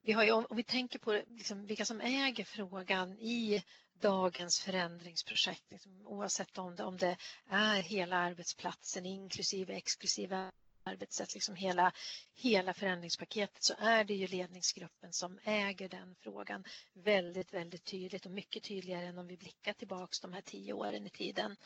vi 0.03 0.13
har 0.13 0.25
ju, 0.25 0.33
om 0.33 0.57
vi 0.57 0.63
tänker 0.63 0.99
på 0.99 1.23
liksom 1.29 1.67
vilka 1.67 1.85
som 1.85 2.01
äger 2.01 2.45
frågan 2.45 3.13
i 3.19 3.65
dagens 4.01 4.61
förändringsprojekt, 4.61 5.71
liksom, 5.71 6.07
oavsett 6.07 6.59
om 6.59 6.77
det, 6.77 6.85
om 6.85 6.97
det 6.97 7.17
är 7.49 7.83
hela 7.83 8.17
arbetsplatsen 8.17 9.07
inklusive 9.07 9.75
exklusiva 9.75 10.53
arbetssätt, 10.85 11.35
liksom 11.35 11.55
hela, 11.55 11.93
hela 12.35 12.75
förändringspaketet 12.75 13.65
så 13.65 13.75
är 13.79 14.05
det 14.05 14.15
ju 14.15 14.27
ledningsgruppen 14.27 15.13
som 15.13 15.39
äger 15.45 15.89
den 15.89 16.15
frågan 16.21 16.65
väldigt, 16.93 17.55
väldigt 17.55 17.85
tydligt 17.85 18.27
och 18.27 18.33
mycket 18.33 18.63
tydligare 18.63 19.07
än 19.07 19.19
om 19.19 19.27
vi 19.27 19.37
blickar 19.37 19.73
tillbaks 19.73 20.21
de 20.21 20.33
här 20.33 20.43
tio 20.43 20.73
åren 20.73 21.07
i 21.07 21.11
tiden 21.11 21.57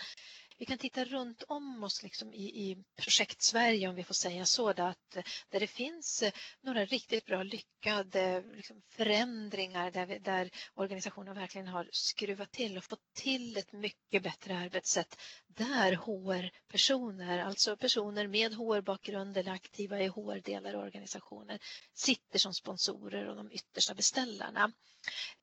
vi 0.59 0.67
kan 0.67 0.79
titta 0.79 1.05
runt 1.05 1.43
om 1.49 1.85
oss 1.85 2.03
liksom 2.03 2.33
i, 2.35 2.45
i 2.45 2.85
projekt-Sverige 2.97 3.89
om 3.89 3.95
vi 3.95 4.05
får 4.05 4.15
säga 4.15 4.47
så, 4.47 4.73
där, 4.73 4.89
att, 4.89 5.17
eh, 5.17 5.23
där 5.49 5.61
det 5.61 5.67
finns 5.67 6.23
eh, 6.23 6.33
några 6.61 6.85
riktigt 6.85 7.27
bra 7.27 7.43
lyckade 7.43 8.45
liksom, 8.55 8.83
förändringar 8.89 9.91
där, 9.91 10.07
vi, 10.07 10.19
där 10.19 10.51
organisationen 10.75 11.35
verkligen 11.35 11.69
har 11.69 11.89
skruvat 11.93 12.51
till 12.51 12.77
och 12.77 12.85
fått 12.85 13.13
till 13.15 13.57
ett 13.57 13.73
mycket 13.73 14.23
bättre 14.23 14.59
arbetssätt 14.59 15.21
där 15.47 15.93
HR-personer, 15.93 17.39
alltså 17.39 17.77
personer 17.77 18.27
med 18.27 18.55
HR-bakgrund 18.55 19.37
eller 19.37 19.53
aktiva 19.53 20.01
i 20.01 20.09
HR-delar 20.09 20.73
i 20.73 20.77
organisationer 20.77 21.59
sitter 21.95 22.39
som 22.39 22.55
sponsorer 22.55 23.29
och 23.29 23.37
de 23.37 23.53
yttersta 23.53 23.95
beställarna. 23.95 24.73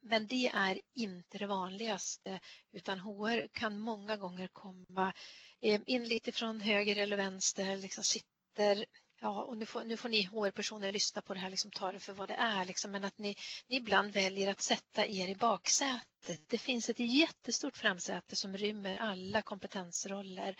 Men 0.02 0.28
det 0.28 0.48
är 0.48 0.82
inte 0.96 1.38
det 1.38 1.48
vanligaste 1.48 2.40
utan 2.72 3.00
HR 3.00 3.48
kan 3.48 3.80
många 3.80 4.18
gånger 4.18 4.48
komma 4.48 5.05
Eh, 5.62 5.82
in 5.86 6.04
lite 6.04 6.32
från 6.32 6.62
höger 6.62 6.96
eller 6.96 7.18
vänster, 7.18 7.78
liksom 7.78 8.04
sitter 8.04 8.86
Ja, 9.22 9.44
och 9.44 9.58
nu 9.58 9.66
får, 9.66 9.84
nu 9.84 9.98
får 9.98 10.10
ni 10.10 10.24
HR-personer 10.24 10.92
lyssna 10.92 11.22
på 11.22 11.34
det 11.34 11.40
här, 11.40 11.50
liksom, 11.50 11.72
ta 11.72 11.92
det 11.92 12.00
för 12.00 12.14
vad 12.14 12.28
det 12.28 12.34
är, 12.34 12.66
liksom, 12.66 12.92
men 12.92 13.04
att 13.04 13.18
ni, 13.18 13.36
ni 13.68 13.76
ibland 13.76 14.12
väljer 14.12 14.52
att 14.52 14.62
sätta 14.62 15.08
er 15.08 15.28
i 15.28 15.36
baksätet. 15.36 16.42
Det 16.48 16.58
finns 16.58 16.90
ett 16.90 17.00
jättestort 17.00 17.78
framsäte 17.78 18.36
som 18.36 18.58
rymmer 18.58 18.98
alla 18.98 19.42
kompetensroller 19.42 20.56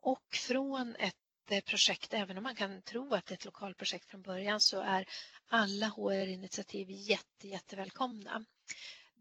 och 0.00 0.26
från 0.34 0.96
ett 0.96 1.14
eh, 1.50 1.60
projekt, 1.60 2.14
även 2.14 2.36
om 2.36 2.42
man 2.42 2.54
kan 2.54 2.82
tro 2.82 3.14
att 3.14 3.26
det 3.26 3.32
är 3.32 3.36
ett 3.36 3.44
lokalprojekt 3.44 4.10
från 4.10 4.22
början, 4.22 4.60
så 4.60 4.80
är 4.80 5.08
alla 5.48 5.86
HR-initiativ 5.86 6.86
jätte, 6.90 7.48
jättevälkomna. 7.48 8.44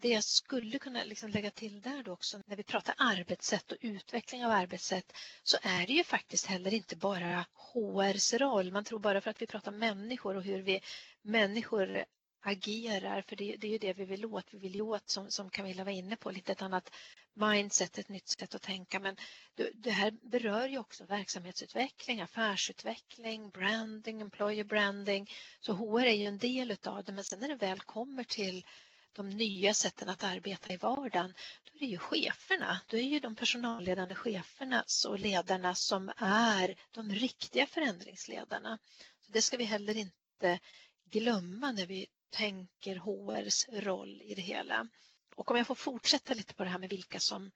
Det 0.01 0.09
jag 0.09 0.23
skulle 0.23 0.79
kunna 0.79 1.03
liksom 1.03 1.29
lägga 1.29 1.51
till 1.51 1.81
där 1.81 2.03
då 2.03 2.11
också 2.11 2.41
när 2.45 2.55
vi 2.55 2.63
pratar 2.63 2.95
arbetssätt 2.97 3.71
och 3.71 3.77
utveckling 3.81 4.45
av 4.45 4.51
arbetssätt 4.51 5.13
så 5.43 5.57
är 5.61 5.87
det 5.87 5.93
ju 5.93 6.03
faktiskt 6.03 6.45
heller 6.45 6.73
inte 6.73 6.95
bara 6.95 7.45
HRs 7.53 8.33
roll. 8.33 8.71
Man 8.71 8.83
tror 8.83 8.99
bara 8.99 9.21
för 9.21 9.29
att 9.29 9.41
vi 9.41 9.47
pratar 9.47 9.71
människor 9.71 10.35
och 10.35 10.43
hur 10.43 10.61
vi 10.61 10.81
människor 11.21 12.05
agerar, 12.41 13.21
för 13.21 13.35
det, 13.35 13.55
det 13.55 13.67
är 13.67 13.71
ju 13.71 13.77
det 13.77 13.93
vi 13.93 14.05
vill 14.05 14.25
åt. 14.25 14.45
Vi 14.51 14.57
vill 14.57 14.75
ju 14.75 14.81
åt, 14.81 15.09
som, 15.09 15.31
som 15.31 15.49
Camilla 15.49 15.83
var 15.83 15.91
inne 15.91 16.15
på, 16.15 16.31
lite 16.31 16.51
ett 16.51 16.61
annat 16.61 16.91
mindset, 17.33 17.97
ett 17.97 18.09
nytt 18.09 18.27
sätt 18.27 18.55
att 18.55 18.61
tänka. 18.61 18.99
Men 18.99 19.15
det, 19.55 19.69
det 19.73 19.91
här 19.91 20.11
berör 20.11 20.67
ju 20.67 20.77
också 20.77 21.05
verksamhetsutveckling, 21.05 22.21
affärsutveckling, 22.21 23.49
branding, 23.49 24.21
employer 24.21 24.63
branding. 24.63 25.29
Så 25.59 25.73
HR 25.73 26.05
är 26.05 26.15
ju 26.15 26.25
en 26.25 26.37
del 26.37 26.71
utav 26.71 27.03
det, 27.03 27.11
men 27.11 27.23
sen 27.23 27.39
när 27.39 27.47
det 27.47 27.55
väl 27.55 27.79
kommer 27.79 28.23
till 28.23 28.65
de 29.13 29.29
nya 29.29 29.73
sätten 29.73 30.09
att 30.09 30.23
arbeta 30.23 30.73
i 30.73 30.77
vardagen, 30.77 31.33
då 31.63 31.75
är 31.75 31.79
det 31.79 31.85
ju 31.85 31.97
cheferna, 31.97 32.81
då 32.87 32.97
är 32.97 33.01
ju 33.01 33.19
de 33.19 33.35
personalledande 33.35 34.15
cheferna 34.15 34.83
och 35.07 35.19
ledarna 35.19 35.75
som 35.75 36.11
är 36.17 36.75
de 36.91 37.11
riktiga 37.11 37.67
förändringsledarna. 37.67 38.79
Så 39.21 39.31
Det 39.31 39.41
ska 39.41 39.57
vi 39.57 39.63
heller 39.63 39.97
inte 39.97 40.59
glömma 41.05 41.71
när 41.71 41.85
vi 41.85 42.07
tänker 42.29 42.95
HRs 42.95 43.67
roll 43.69 44.21
i 44.21 44.35
det 44.35 44.41
hela. 44.41 44.87
Och 45.35 45.51
om 45.51 45.57
jag 45.57 45.67
får 45.67 45.75
fortsätta 45.75 46.33
lite 46.33 46.53
på 46.53 46.63
det 46.63 46.69
här 46.69 46.79
med 46.79 46.89
vilka 46.89 47.19
som 47.19 47.51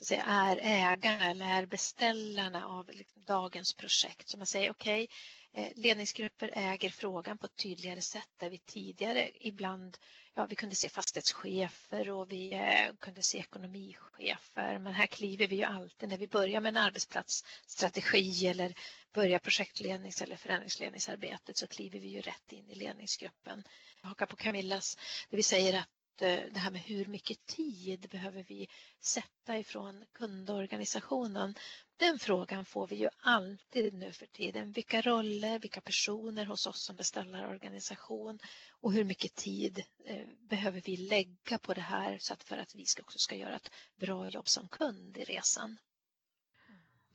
säga, 0.00 0.24
är 0.24 0.58
ägarna 0.62 1.30
eller 1.30 1.46
är 1.46 1.66
beställarna 1.66 2.66
av 2.66 2.90
liksom 2.92 3.24
dagens 3.24 3.74
projekt. 3.74 4.28
Så 4.28 4.38
man 4.38 4.46
säger 4.46 4.70
okej, 4.70 5.04
okay, 5.04 5.16
Eh, 5.56 5.72
ledningsgrupper 5.76 6.50
äger 6.54 6.90
frågan 6.90 7.38
på 7.38 7.46
ett 7.46 7.56
tydligare 7.56 8.00
sätt 8.00 8.28
där 8.36 8.50
vi 8.50 8.58
tidigare 8.58 9.30
ibland 9.34 9.98
ja, 10.34 10.46
vi 10.46 10.54
kunde 10.54 10.74
se 10.74 10.88
fastighetschefer 10.88 12.10
och 12.10 12.32
vi 12.32 12.52
eh, 12.52 12.94
kunde 13.00 13.22
se 13.22 13.38
ekonomichefer. 13.38 14.78
Men 14.78 14.94
här 14.94 15.06
kliver 15.06 15.46
vi 15.46 15.56
ju 15.56 15.62
alltid 15.62 16.08
när 16.08 16.18
vi 16.18 16.28
börjar 16.28 16.60
med 16.60 16.68
en 16.68 16.76
arbetsplatsstrategi 16.76 18.46
eller 18.46 18.74
börjar 19.12 19.38
projektlednings 19.38 20.22
eller 20.22 20.36
förändringsledningsarbetet 20.36 21.56
så 21.56 21.66
kliver 21.66 22.00
vi 22.00 22.08
ju 22.08 22.20
rätt 22.20 22.52
in 22.52 22.70
i 22.70 22.74
ledningsgruppen. 22.74 23.64
Jag 24.02 24.08
hakar 24.08 24.26
på 24.26 24.36
Camillas, 24.36 24.98
det 25.30 25.36
vi 25.36 25.42
säger 25.42 25.78
att 25.78 25.88
det 26.18 26.56
här 26.58 26.70
med 26.70 26.80
hur 26.80 27.06
mycket 27.06 27.46
tid 27.46 28.08
behöver 28.10 28.44
vi 28.48 28.68
sätta 29.00 29.58
ifrån 29.58 30.04
kundorganisationen. 30.12 31.54
Den 31.96 32.18
frågan 32.18 32.64
får 32.64 32.86
vi 32.86 32.96
ju 32.96 33.08
alltid 33.20 33.94
nu 33.94 34.12
för 34.12 34.26
tiden. 34.26 34.72
Vilka 34.72 35.00
roller, 35.00 35.58
vilka 35.58 35.80
personer 35.80 36.44
hos 36.44 36.66
oss 36.66 36.84
som 36.84 36.96
beställarorganisation 36.96 38.38
och 38.80 38.92
hur 38.92 39.04
mycket 39.04 39.34
tid 39.34 39.82
eh, 40.04 40.26
behöver 40.40 40.80
vi 40.80 40.96
lägga 40.96 41.58
på 41.58 41.74
det 41.74 41.80
här 41.80 42.18
så 42.18 42.32
att 42.32 42.44
för 42.44 42.56
att 42.56 42.74
vi 42.74 42.84
också 43.00 43.18
ska 43.18 43.36
göra 43.36 43.56
ett 43.56 43.70
bra 43.96 44.28
jobb 44.28 44.48
som 44.48 44.68
kund 44.68 45.16
i 45.16 45.24
resan. 45.24 45.78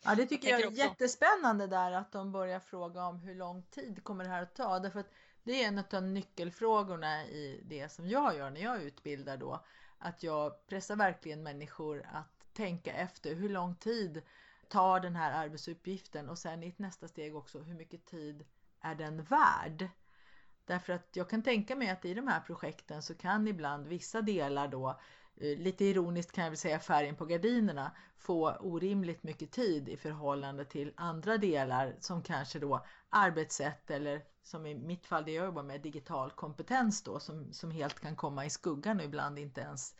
Ja, 0.03 0.15
det 0.15 0.25
tycker 0.25 0.49
jag, 0.49 0.61
jag 0.61 0.73
är 0.73 0.77
jättespännande 0.77 1.67
där 1.67 1.91
att 1.91 2.11
de 2.11 2.31
börjar 2.31 2.59
fråga 2.59 3.05
om 3.05 3.19
hur 3.19 3.35
lång 3.35 3.63
tid 3.63 4.03
kommer 4.03 4.23
det 4.23 4.29
här 4.29 4.43
att 4.43 4.55
ta. 4.55 4.79
Därför 4.79 4.99
att 4.99 5.11
det 5.49 5.63
är 5.63 5.67
en 5.67 5.83
av 5.93 6.03
nyckelfrågorna 6.03 7.25
i 7.25 7.61
det 7.65 7.89
som 7.89 8.09
jag 8.09 8.37
gör 8.37 8.49
när 8.49 8.61
jag 8.61 8.83
utbildar 8.83 9.37
då. 9.37 9.65
Att 9.97 10.23
jag 10.23 10.67
pressar 10.67 10.95
verkligen 10.95 11.43
människor 11.43 12.05
att 12.13 12.53
tänka 12.53 12.93
efter 12.93 13.35
hur 13.35 13.49
lång 13.49 13.75
tid 13.75 14.21
tar 14.67 14.99
den 14.99 15.15
här 15.15 15.45
arbetsuppgiften 15.45 16.29
och 16.29 16.37
sen 16.37 16.63
i 16.63 16.67
ett 16.67 16.79
nästa 16.79 17.07
steg 17.07 17.35
också 17.35 17.59
hur 17.59 17.73
mycket 17.73 18.05
tid 18.05 18.45
är 18.81 18.95
den 18.95 19.23
värd? 19.23 19.87
Därför 20.65 20.93
att 20.93 21.15
jag 21.15 21.29
kan 21.29 21.43
tänka 21.43 21.75
mig 21.75 21.89
att 21.89 22.05
i 22.05 22.13
de 22.13 22.27
här 22.27 22.39
projekten 22.39 23.01
så 23.03 23.15
kan 23.15 23.47
ibland 23.47 23.87
vissa 23.87 24.21
delar 24.21 24.67
då 24.67 24.89
eh, 24.89 24.95
Eh, 25.39 25.57
lite 25.57 25.85
ironiskt 25.85 26.31
kan 26.31 26.43
jag 26.43 26.51
väl 26.51 26.57
säga 26.57 26.79
färgen 26.79 27.15
på 27.15 27.25
gardinerna, 27.25 27.91
få 28.17 28.51
orimligt 28.59 29.23
mycket 29.23 29.51
tid 29.51 29.89
i 29.89 29.97
förhållande 29.97 30.65
till 30.65 30.93
andra 30.95 31.37
delar 31.37 31.95
som 31.99 32.23
kanske 32.23 32.59
då 32.59 32.85
arbetssätt 33.09 33.91
eller 33.91 34.21
som 34.43 34.65
i 34.65 34.75
mitt 34.75 35.05
fall 35.05 35.25
det 35.25 35.31
jag 35.31 35.45
jobbar 35.45 35.63
med, 35.63 35.81
digital 35.81 36.31
kompetens 36.31 37.03
då 37.03 37.19
som, 37.19 37.53
som 37.53 37.71
helt 37.71 37.99
kan 37.99 38.15
komma 38.15 38.45
i 38.45 38.49
skuggan 38.49 38.99
och 38.99 39.05
ibland 39.05 39.39
inte 39.39 39.61
ens 39.61 39.95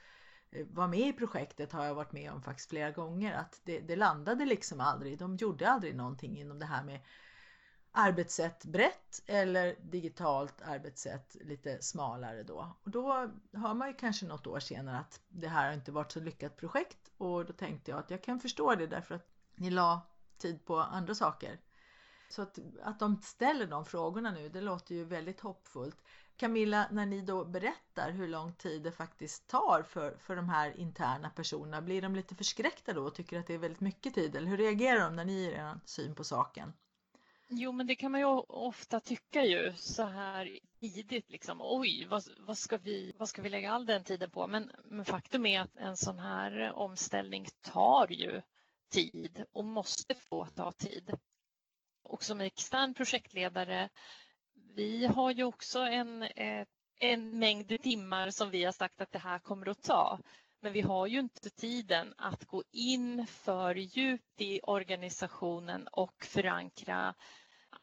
eh, 0.51 0.65
vara 0.67 0.87
med 0.87 1.07
i 1.07 1.13
projektet 1.13 1.71
har 1.71 1.85
jag 1.85 1.95
varit 1.95 2.11
med 2.11 2.31
om 2.31 2.41
faktiskt 2.41 2.69
flera 2.69 2.91
gånger 2.91 3.33
att 3.33 3.61
det, 3.63 3.79
det 3.79 3.95
landade 3.95 4.45
liksom 4.45 4.79
aldrig. 4.79 5.17
De 5.17 5.35
gjorde 5.35 5.69
aldrig 5.69 5.95
någonting 5.95 6.37
inom 6.37 6.59
det 6.59 6.65
här 6.65 6.83
med 6.83 6.99
arbetssätt 7.91 8.65
brett 8.65 9.21
eller 9.25 9.75
digitalt 9.81 10.61
arbetssätt 10.61 11.35
lite 11.41 11.81
smalare 11.81 12.43
då. 12.43 12.75
Och 12.83 12.91
då 12.91 13.31
hör 13.53 13.73
man 13.73 13.87
ju 13.87 13.93
kanske 13.93 14.25
något 14.25 14.47
år 14.47 14.59
senare 14.59 14.97
att 14.97 15.21
det 15.29 15.47
här 15.47 15.65
har 15.65 15.73
inte 15.73 15.91
varit 15.91 16.11
så 16.11 16.19
lyckat 16.19 16.57
projekt 16.57 17.11
och 17.17 17.45
då 17.45 17.53
tänkte 17.53 17.91
jag 17.91 17.99
att 17.99 18.11
jag 18.11 18.23
kan 18.23 18.39
förstå 18.39 18.75
det 18.75 18.87
därför 18.87 19.15
att 19.15 19.27
ni 19.55 19.69
la 19.69 20.01
tid 20.37 20.65
på 20.65 20.79
andra 20.79 21.15
saker. 21.15 21.59
Så 22.29 22.41
att, 22.41 22.59
att 22.83 22.99
de 22.99 23.21
ställer 23.21 23.67
de 23.67 23.85
frågorna 23.85 24.31
nu, 24.31 24.49
det 24.49 24.61
låter 24.61 24.95
ju 24.95 25.03
väldigt 25.03 25.39
hoppfullt. 25.39 25.97
Camilla, 26.37 26.87
när 26.91 27.05
ni 27.05 27.21
då 27.21 27.45
berättar 27.45 28.11
hur 28.11 28.27
lång 28.27 28.53
tid 28.53 28.83
det 28.83 28.91
faktiskt 28.91 29.47
tar 29.47 29.83
för, 29.83 30.17
för 30.19 30.35
de 30.35 30.49
här 30.49 30.79
interna 30.79 31.29
personerna, 31.29 31.81
blir 31.81 32.01
de 32.01 32.15
lite 32.15 32.35
förskräckta 32.35 32.93
då 32.93 33.03
och 33.03 33.15
tycker 33.15 33.39
att 33.39 33.47
det 33.47 33.53
är 33.53 33.57
väldigt 33.57 33.79
mycket 33.79 34.13
tid? 34.13 34.35
Eller 34.35 34.47
hur 34.47 34.57
reagerar 34.57 34.99
de 34.99 35.15
när 35.15 35.25
ni 35.25 35.43
ger 35.43 35.51
er 35.51 35.79
syn 35.85 36.15
på 36.15 36.23
saken? 36.23 36.73
Jo, 37.51 37.71
men 37.71 37.87
det 37.87 37.95
kan 37.95 38.11
man 38.11 38.21
ju 38.21 38.25
ofta 38.47 38.99
tycka 38.99 39.45
ju 39.45 39.73
så 39.75 40.03
här 40.03 40.59
tidigt 40.79 41.29
liksom. 41.29 41.57
Oj, 41.61 42.05
vad, 42.09 42.23
vad, 42.37 42.57
ska 42.57 42.77
vi, 42.77 43.13
vad 43.17 43.29
ska 43.29 43.41
vi 43.41 43.49
lägga 43.49 43.71
all 43.71 43.85
den 43.85 44.03
tiden 44.03 44.31
på? 44.31 44.47
Men, 44.47 44.71
men 44.85 45.05
faktum 45.05 45.45
är 45.45 45.61
att 45.61 45.75
en 45.75 45.97
sån 45.97 46.19
här 46.19 46.71
omställning 46.73 47.47
tar 47.61 48.11
ju 48.11 48.41
tid 48.91 49.45
och 49.51 49.65
måste 49.65 50.15
få 50.15 50.45
ta 50.45 50.71
tid. 50.71 51.17
Och 52.03 52.23
som 52.23 52.41
extern 52.41 52.93
projektledare, 52.93 53.89
vi 54.75 55.05
har 55.05 55.31
ju 55.31 55.43
också 55.43 55.79
en, 55.79 56.23
eh, 56.23 56.65
en 56.99 57.39
mängd 57.39 57.81
timmar 57.81 58.29
som 58.29 58.49
vi 58.49 58.63
har 58.63 58.71
sagt 58.71 59.01
att 59.01 59.11
det 59.11 59.19
här 59.19 59.39
kommer 59.39 59.69
att 59.69 59.83
ta. 59.83 60.19
Men 60.61 60.73
vi 60.73 60.81
har 60.81 61.07
ju 61.07 61.19
inte 61.19 61.49
tiden 61.49 62.13
att 62.17 62.45
gå 62.45 62.63
in 62.71 63.27
för 63.27 63.75
djupt 63.75 64.41
i 64.41 64.59
organisationen 64.63 65.87
och 65.87 66.25
förankra 66.25 67.13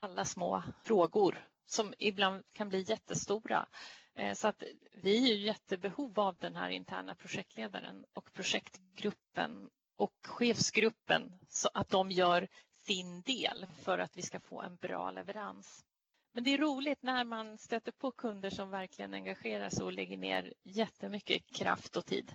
alla 0.00 0.24
små 0.24 0.62
frågor 0.84 1.48
som 1.66 1.94
ibland 1.98 2.42
kan 2.52 2.68
bli 2.68 2.82
jättestora. 2.88 3.66
Eh, 4.14 4.34
så 4.34 4.48
att 4.48 4.62
vi 5.02 5.30
är 5.30 5.34
ju 5.34 5.46
jättebehov 5.46 6.20
av 6.20 6.36
den 6.36 6.56
här 6.56 6.70
interna 6.70 7.14
projektledaren 7.14 8.04
och 8.12 8.32
projektgruppen 8.32 9.70
och 9.96 10.14
chefsgruppen 10.22 11.32
så 11.48 11.68
att 11.74 11.88
de 11.88 12.10
gör 12.10 12.48
sin 12.86 13.22
del 13.22 13.66
för 13.82 13.98
att 13.98 14.16
vi 14.16 14.22
ska 14.22 14.40
få 14.40 14.62
en 14.62 14.76
bra 14.76 15.10
leverans. 15.10 15.84
Men 16.32 16.44
det 16.44 16.50
är 16.50 16.58
roligt 16.58 17.02
när 17.02 17.24
man 17.24 17.58
stöter 17.58 17.92
på 17.92 18.10
kunder 18.10 18.50
som 18.50 18.70
verkligen 18.70 19.14
engagerar 19.14 19.68
sig 19.68 19.84
och 19.84 19.92
lägger 19.92 20.16
ner 20.16 20.54
jättemycket 20.62 21.46
kraft 21.56 21.96
och 21.96 22.06
tid. 22.06 22.34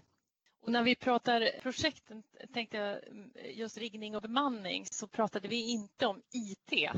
Och 0.62 0.72
när 0.72 0.84
vi 0.84 0.96
pratar 0.96 1.60
projekten, 1.62 2.24
tänkte 2.54 2.78
jag 2.78 3.00
just 3.54 3.78
riggning 3.78 4.16
och 4.16 4.22
bemanning, 4.22 4.86
så 4.86 5.08
pratade 5.08 5.48
vi 5.48 5.72
inte 5.72 6.06
om 6.08 6.22
IT. 6.32 6.92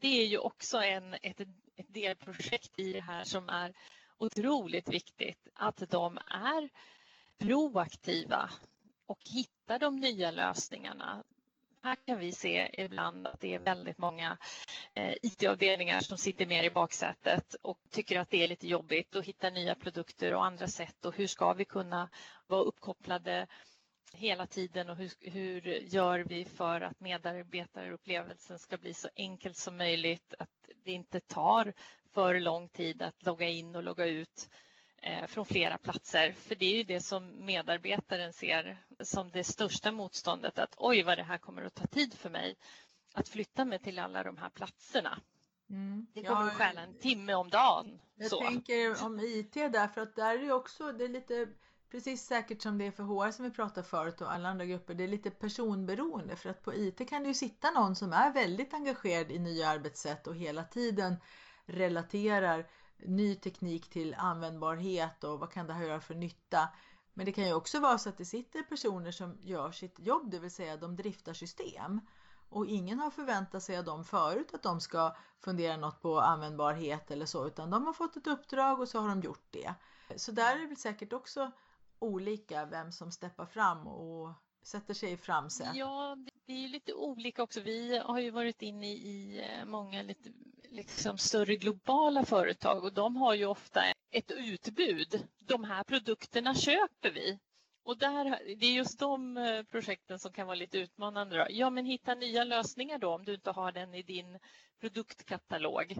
Det 0.00 0.22
är 0.22 0.26
ju 0.26 0.38
också 0.38 0.78
en, 0.78 1.14
ett, 1.14 1.40
ett 1.76 1.94
delprojekt 1.94 2.78
i 2.78 2.92
det 2.92 3.00
här 3.00 3.24
som 3.24 3.48
är 3.48 3.72
otroligt 4.18 4.88
viktigt, 4.88 5.48
att 5.54 5.90
de 5.90 6.18
är 6.26 6.68
proaktiva 7.38 8.50
och 9.06 9.20
hittar 9.24 9.78
de 9.78 9.96
nya 9.96 10.30
lösningarna 10.30 11.24
här 11.82 11.96
kan 12.06 12.18
vi 12.18 12.32
se 12.32 12.70
ibland 12.72 13.26
att 13.26 13.40
det 13.40 13.54
är 13.54 13.58
väldigt 13.58 13.98
många 13.98 14.38
eh, 14.94 15.14
IT-avdelningar 15.22 16.00
som 16.00 16.18
sitter 16.18 16.46
mer 16.46 16.64
i 16.64 16.70
baksätet 16.70 17.54
och 17.62 17.78
tycker 17.90 18.20
att 18.20 18.30
det 18.30 18.44
är 18.44 18.48
lite 18.48 18.68
jobbigt 18.68 19.16
att 19.16 19.24
hitta 19.24 19.50
nya 19.50 19.74
produkter 19.74 20.34
och 20.34 20.44
andra 20.44 20.68
sätt 20.68 21.04
och 21.04 21.16
hur 21.16 21.26
ska 21.26 21.52
vi 21.52 21.64
kunna 21.64 22.08
vara 22.46 22.62
uppkopplade 22.62 23.46
hela 24.12 24.46
tiden 24.46 24.90
och 24.90 24.96
hur, 24.96 25.12
hur 25.20 25.60
gör 25.66 26.18
vi 26.18 26.44
för 26.44 26.80
att 26.80 27.00
medarbetarupplevelsen 27.00 28.58
ska 28.58 28.76
bli 28.76 28.94
så 28.94 29.08
enkel 29.14 29.54
som 29.54 29.76
möjligt, 29.76 30.34
att 30.38 30.70
det 30.84 30.92
inte 30.92 31.20
tar 31.20 31.72
för 32.14 32.40
lång 32.40 32.68
tid 32.68 33.02
att 33.02 33.22
logga 33.26 33.48
in 33.48 33.76
och 33.76 33.82
logga 33.82 34.06
ut 34.06 34.48
från 35.28 35.46
flera 35.46 35.78
platser. 35.78 36.32
För 36.32 36.54
det 36.54 36.66
är 36.66 36.76
ju 36.76 36.82
det 36.82 37.00
som 37.00 37.44
medarbetaren 37.44 38.32
ser 38.32 38.84
som 39.00 39.30
det 39.30 39.44
största 39.44 39.92
motståndet 39.92 40.58
att 40.58 40.74
oj 40.76 41.02
vad 41.02 41.18
det 41.18 41.22
här 41.22 41.38
kommer 41.38 41.62
att 41.62 41.74
ta 41.74 41.86
tid 41.86 42.14
för 42.14 42.30
mig 42.30 42.56
att 43.14 43.28
flytta 43.28 43.64
mig 43.64 43.78
till 43.78 43.98
alla 43.98 44.22
de 44.22 44.36
här 44.36 44.50
platserna. 44.50 45.20
Mm. 45.70 46.06
Det 46.14 46.22
kommer 46.22 46.40
ja, 46.40 46.46
att 46.46 46.54
stjäla 46.54 46.80
en 46.80 46.98
timme 46.98 47.34
om 47.34 47.50
dagen. 47.50 48.00
Jag 48.14 48.30
så. 48.30 48.40
tänker 48.40 49.04
om 49.04 49.20
IT 49.20 49.54
därför 49.54 50.00
att 50.00 50.16
där 50.16 50.34
är 50.34 50.38
det 50.38 50.52
också, 50.52 50.92
det 50.92 51.04
är 51.04 51.08
lite 51.08 51.48
precis 51.90 52.26
säkert 52.26 52.62
som 52.62 52.78
det 52.78 52.86
är 52.86 52.90
för 52.90 53.02
HR 53.02 53.30
som 53.30 53.44
vi 53.44 53.50
pratade 53.50 53.86
förut 53.86 54.20
och 54.20 54.32
alla 54.32 54.48
andra 54.48 54.64
grupper, 54.64 54.94
det 54.94 55.04
är 55.04 55.08
lite 55.08 55.30
personberoende 55.30 56.36
för 56.36 56.50
att 56.50 56.62
på 56.62 56.74
IT 56.74 57.08
kan 57.08 57.22
det 57.22 57.28
ju 57.28 57.34
sitta 57.34 57.70
någon 57.70 57.96
som 57.96 58.12
är 58.12 58.32
väldigt 58.32 58.74
engagerad 58.74 59.30
i 59.30 59.38
nya 59.38 59.68
arbetssätt 59.68 60.26
och 60.26 60.36
hela 60.36 60.64
tiden 60.64 61.16
relaterar 61.66 62.66
ny 63.06 63.34
teknik 63.34 63.90
till 63.90 64.14
användbarhet 64.14 65.24
och 65.24 65.40
vad 65.40 65.52
kan 65.52 65.66
det 65.66 65.72
här 65.72 65.84
göra 65.84 66.00
för 66.00 66.14
nytta. 66.14 66.68
Men 67.14 67.26
det 67.26 67.32
kan 67.32 67.46
ju 67.46 67.54
också 67.54 67.80
vara 67.80 67.98
så 67.98 68.08
att 68.08 68.18
det 68.18 68.24
sitter 68.24 68.62
personer 68.62 69.10
som 69.10 69.38
gör 69.40 69.72
sitt 69.72 69.98
jobb, 69.98 70.30
det 70.30 70.38
vill 70.38 70.50
säga 70.50 70.76
de 70.76 70.96
driftar 70.96 71.32
system. 71.32 72.00
Och 72.48 72.66
ingen 72.66 72.98
har 72.98 73.10
förväntat 73.10 73.62
sig 73.62 73.78
av 73.78 73.84
dem 73.84 74.04
förut 74.04 74.54
att 74.54 74.62
de 74.62 74.80
ska 74.80 75.16
fundera 75.38 75.76
något 75.76 76.02
på 76.02 76.20
användbarhet 76.20 77.10
eller 77.10 77.26
så, 77.26 77.46
utan 77.46 77.70
de 77.70 77.86
har 77.86 77.92
fått 77.92 78.16
ett 78.16 78.26
uppdrag 78.26 78.80
och 78.80 78.88
så 78.88 79.00
har 79.00 79.08
de 79.08 79.20
gjort 79.20 79.46
det. 79.50 79.74
Så 80.16 80.32
där 80.32 80.64
är 80.64 80.68
det 80.68 80.76
säkert 80.76 81.12
också 81.12 81.50
olika 81.98 82.64
vem 82.64 82.92
som 82.92 83.12
steppar 83.12 83.46
fram 83.46 83.86
och 83.86 84.32
sätter 84.62 84.94
sig 84.94 85.12
i 85.12 85.16
framsätet. 85.16 85.76
Ja, 85.76 86.16
det 86.46 86.52
är 86.52 86.68
lite 86.68 86.94
olika 86.94 87.42
också. 87.42 87.60
Vi 87.60 87.98
har 87.98 88.18
ju 88.18 88.30
varit 88.30 88.62
inne 88.62 88.92
i 88.92 89.46
eh, 89.48 89.66
många 89.66 90.02
lite 90.02 90.30
liksom 90.70 91.18
större 91.18 91.56
globala 91.56 92.24
företag 92.24 92.84
och 92.84 92.92
de 92.92 93.16
har 93.16 93.34
ju 93.34 93.46
ofta 93.46 93.84
ett 94.10 94.30
utbud. 94.30 95.28
De 95.38 95.64
här 95.64 95.84
produkterna 95.84 96.54
köper 96.54 97.10
vi. 97.10 97.38
Och 97.82 97.98
där, 97.98 98.56
det 98.56 98.66
är 98.66 98.72
just 98.72 98.98
de 98.98 99.36
eh, 99.36 99.62
projekten 99.62 100.18
som 100.18 100.32
kan 100.32 100.46
vara 100.46 100.56
lite 100.56 100.78
utmanande. 100.78 101.36
Då. 101.36 101.46
Ja, 101.50 101.70
men 101.70 101.84
hitta 101.84 102.14
nya 102.14 102.44
lösningar 102.44 102.98
då 102.98 103.14
om 103.14 103.24
du 103.24 103.34
inte 103.34 103.50
har 103.50 103.72
den 103.72 103.94
i 103.94 104.02
din 104.02 104.38
produktkatalog. 104.80 105.96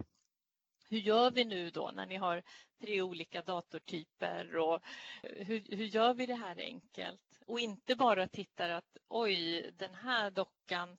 Hur 0.89 0.99
gör 0.99 1.31
vi 1.31 1.45
nu 1.45 1.69
då 1.69 1.91
när 1.93 2.05
ni 2.05 2.15
har 2.15 2.43
tre 2.81 3.01
olika 3.01 3.41
datortyper 3.41 4.57
och 4.57 4.75
eh, 5.23 5.45
hur, 5.47 5.77
hur 5.77 5.85
gör 5.85 6.13
vi 6.13 6.25
det 6.25 6.35
här 6.35 6.59
enkelt? 6.59 7.39
Och 7.45 7.59
inte 7.59 7.95
bara 7.95 8.27
tittar 8.27 8.69
att 8.69 8.97
oj, 9.07 9.71
den 9.77 9.95
här 9.95 10.31
dockan 10.31 10.97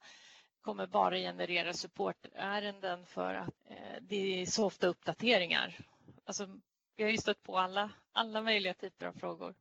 kommer 0.62 0.86
bara 0.86 1.16
generera 1.16 1.72
supportärenden 1.72 3.06
för 3.06 3.34
att 3.34 3.54
eh, 3.64 4.02
det 4.02 4.42
är 4.42 4.46
så 4.46 4.66
ofta 4.66 4.86
uppdateringar. 4.86 5.78
Alltså, 6.24 6.58
vi 6.96 7.04
har 7.04 7.10
ju 7.10 7.18
stött 7.18 7.42
på 7.42 7.58
alla, 7.58 7.90
alla 8.12 8.42
möjliga 8.42 8.74
typer 8.74 9.06
av 9.06 9.12
frågor. 9.12 9.54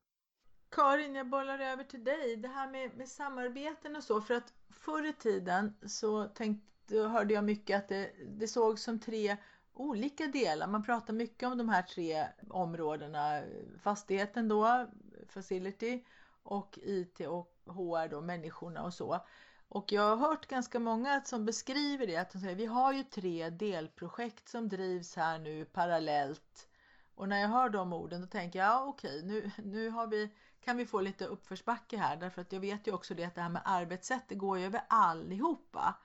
Karin, 0.69 1.15
jag 1.15 1.29
bollar 1.29 1.59
över 1.59 1.83
till 1.83 2.03
dig. 2.03 2.35
Det 2.35 2.47
här 2.47 2.71
med, 2.71 2.97
med 2.97 3.09
samarbeten 3.09 3.95
och 3.95 4.03
så. 4.03 4.21
För 4.21 4.33
att 4.33 4.53
förr 4.69 5.05
i 5.05 5.13
tiden 5.13 5.77
så 5.87 6.25
tänkte, 6.25 6.97
hörde 6.97 7.33
jag 7.33 7.43
mycket 7.43 7.77
att 7.77 7.87
det, 7.87 8.11
det 8.27 8.47
såg 8.47 8.79
som 8.79 8.99
tre 8.99 9.37
olika 9.73 10.27
delar. 10.27 10.67
Man 10.67 10.83
pratar 10.83 11.13
mycket 11.13 11.49
om 11.49 11.57
de 11.57 11.69
här 11.69 11.81
tre 11.81 12.27
områdena. 12.49 13.43
Fastigheten 13.79 14.47
då, 14.47 14.87
facility 15.27 16.03
och 16.43 16.79
IT 16.83 17.19
och 17.19 17.53
HR 17.65 18.07
då, 18.07 18.21
människorna 18.21 18.83
och 18.83 18.93
så. 18.93 19.25
Och 19.73 19.91
jag 19.91 20.15
har 20.15 20.27
hört 20.27 20.47
ganska 20.47 20.79
många 20.79 21.21
som 21.21 21.45
beskriver 21.45 22.07
det, 22.07 22.17
att 22.17 22.31
de 22.31 22.39
säger 22.39 22.55
vi 22.55 22.65
har 22.65 22.93
ju 22.93 23.03
tre 23.03 23.49
delprojekt 23.49 24.49
som 24.49 24.69
drivs 24.69 25.15
här 25.15 25.39
nu 25.39 25.65
parallellt. 25.65 26.67
Och 27.15 27.29
när 27.29 27.41
jag 27.41 27.49
hör 27.49 27.69
de 27.69 27.93
orden 27.93 28.21
då 28.21 28.27
tänker 28.27 28.59
jag, 28.59 28.67
ja 28.67 28.85
okej, 28.85 29.21
nu, 29.23 29.51
nu 29.63 29.89
har 29.89 30.07
vi, 30.07 30.29
kan 30.61 30.77
vi 30.77 30.85
få 30.85 31.01
lite 31.01 31.25
uppförsbacke 31.25 31.97
här 31.97 32.15
därför 32.15 32.41
att 32.41 32.51
jag 32.51 32.59
vet 32.59 32.87
ju 32.87 32.93
också 32.93 33.13
det 33.13 33.23
att 33.23 33.35
det 33.35 33.41
här 33.41 33.49
med 33.49 33.61
arbetssätt 33.65 34.23
det 34.27 34.35
går 34.35 34.59
ju 34.59 34.65
över 34.65 34.81
allihopa. 34.87 35.95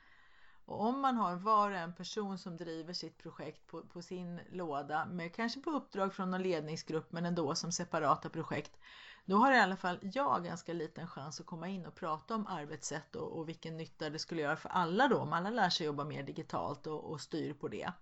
Och 0.65 0.81
om 0.81 1.01
man 1.01 1.17
har 1.17 1.37
var 1.37 1.71
och 1.71 1.77
en 1.77 1.95
person 1.95 2.39
som 2.39 2.57
driver 2.57 2.93
sitt 2.93 3.19
projekt 3.19 3.67
på, 3.67 3.83
på 3.83 4.03
sin 4.03 4.41
låda, 4.51 5.07
med 5.07 5.35
kanske 5.35 5.61
på 5.61 5.71
uppdrag 5.71 6.15
från 6.15 6.31
någon 6.31 6.43
ledningsgrupp 6.43 7.13
men 7.13 7.27
ändå 7.27 7.55
som 7.55 7.73
separata 7.73 8.29
projekt, 8.29 8.79
då 9.27 9.37
har 9.37 9.53
i 9.53 9.59
alla 9.59 9.77
fall 9.77 9.99
jag 10.03 10.45
ganska 10.45 10.73
liten 10.73 11.09
chans 11.09 11.41
att 11.41 11.47
komma 11.47 11.69
in 11.69 11.87
och 11.87 11.95
prata 11.95 12.35
om 12.35 12.47
arbetssätt 12.47 13.17
och, 13.17 13.39
och 13.39 13.49
vilken 13.49 13.77
nytta 13.77 14.11
det 14.11 14.19
skulle 14.19 14.43
göra 14.43 14.57
för 14.57 14.69
alla 14.69 15.09
då, 15.09 15.19
om 15.19 15.33
alla 15.33 15.51
lär 15.51 15.71
sig 15.71 15.87
jobba 15.87 16.05
mer 16.05 16.23
digitalt 16.23 16.87
och, 16.87 17.11
och 17.11 17.21
styr 17.21 17.55
på 17.55 17.69
det. 17.69 17.93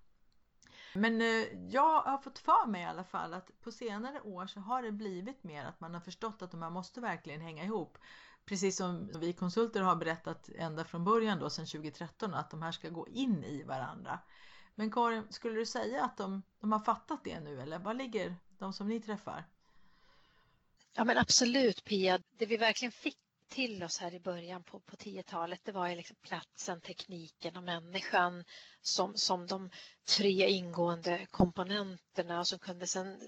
Men 0.94 1.20
eh, 1.20 1.68
jag 1.68 2.02
har 2.02 2.18
fått 2.18 2.38
för 2.38 2.66
mig 2.66 2.82
i 2.82 2.84
alla 2.84 3.04
fall 3.04 3.34
att 3.34 3.50
på 3.60 3.72
senare 3.72 4.20
år 4.20 4.46
så 4.46 4.60
har 4.60 4.82
det 4.82 4.92
blivit 4.92 5.44
mer 5.44 5.64
att 5.64 5.80
man 5.80 5.94
har 5.94 6.00
förstått 6.00 6.42
att 6.42 6.50
de 6.50 6.62
här 6.62 6.70
måste 6.70 7.00
verkligen 7.00 7.40
hänga 7.40 7.64
ihop. 7.64 7.98
Precis 8.44 8.76
som 8.76 9.10
vi 9.14 9.32
konsulter 9.32 9.82
har 9.82 9.96
berättat 9.96 10.48
ända 10.56 10.84
från 10.84 11.04
början 11.04 11.38
då 11.38 11.50
sedan 11.50 11.66
2013 11.66 12.34
att 12.34 12.50
de 12.50 12.62
här 12.62 12.72
ska 12.72 12.88
gå 12.88 13.08
in 13.08 13.44
i 13.44 13.62
varandra. 13.62 14.18
Men 14.74 14.90
Karin, 14.90 15.26
skulle 15.30 15.58
du 15.58 15.66
säga 15.66 16.04
att 16.04 16.16
de, 16.16 16.42
de 16.60 16.72
har 16.72 16.80
fattat 16.80 17.24
det 17.24 17.40
nu 17.40 17.60
eller 17.60 17.78
vad 17.78 17.96
ligger 17.96 18.36
de 18.58 18.72
som 18.72 18.88
ni 18.88 19.00
träffar? 19.00 19.44
Ja 20.96 21.04
men 21.04 21.18
absolut 21.18 21.84
Pia, 21.84 22.20
det 22.38 22.46
vi 22.46 22.56
verkligen 22.56 22.92
fick 22.92 23.16
till 23.48 23.82
oss 23.82 23.98
här 23.98 24.14
i 24.14 24.20
början 24.20 24.62
på, 24.64 24.80
på 24.80 24.96
10-talet 24.96 25.60
det 25.64 25.72
var 25.72 25.88
ju 25.88 25.96
liksom 25.96 26.16
platsen, 26.22 26.80
tekniken 26.80 27.56
och 27.56 27.62
människan 27.62 28.44
som, 28.80 29.16
som 29.16 29.46
de 29.46 29.70
tre 30.16 30.50
ingående 30.50 31.26
komponenterna 31.30 32.44
som 32.44 32.58
kunde 32.58 32.86
sen 32.86 33.20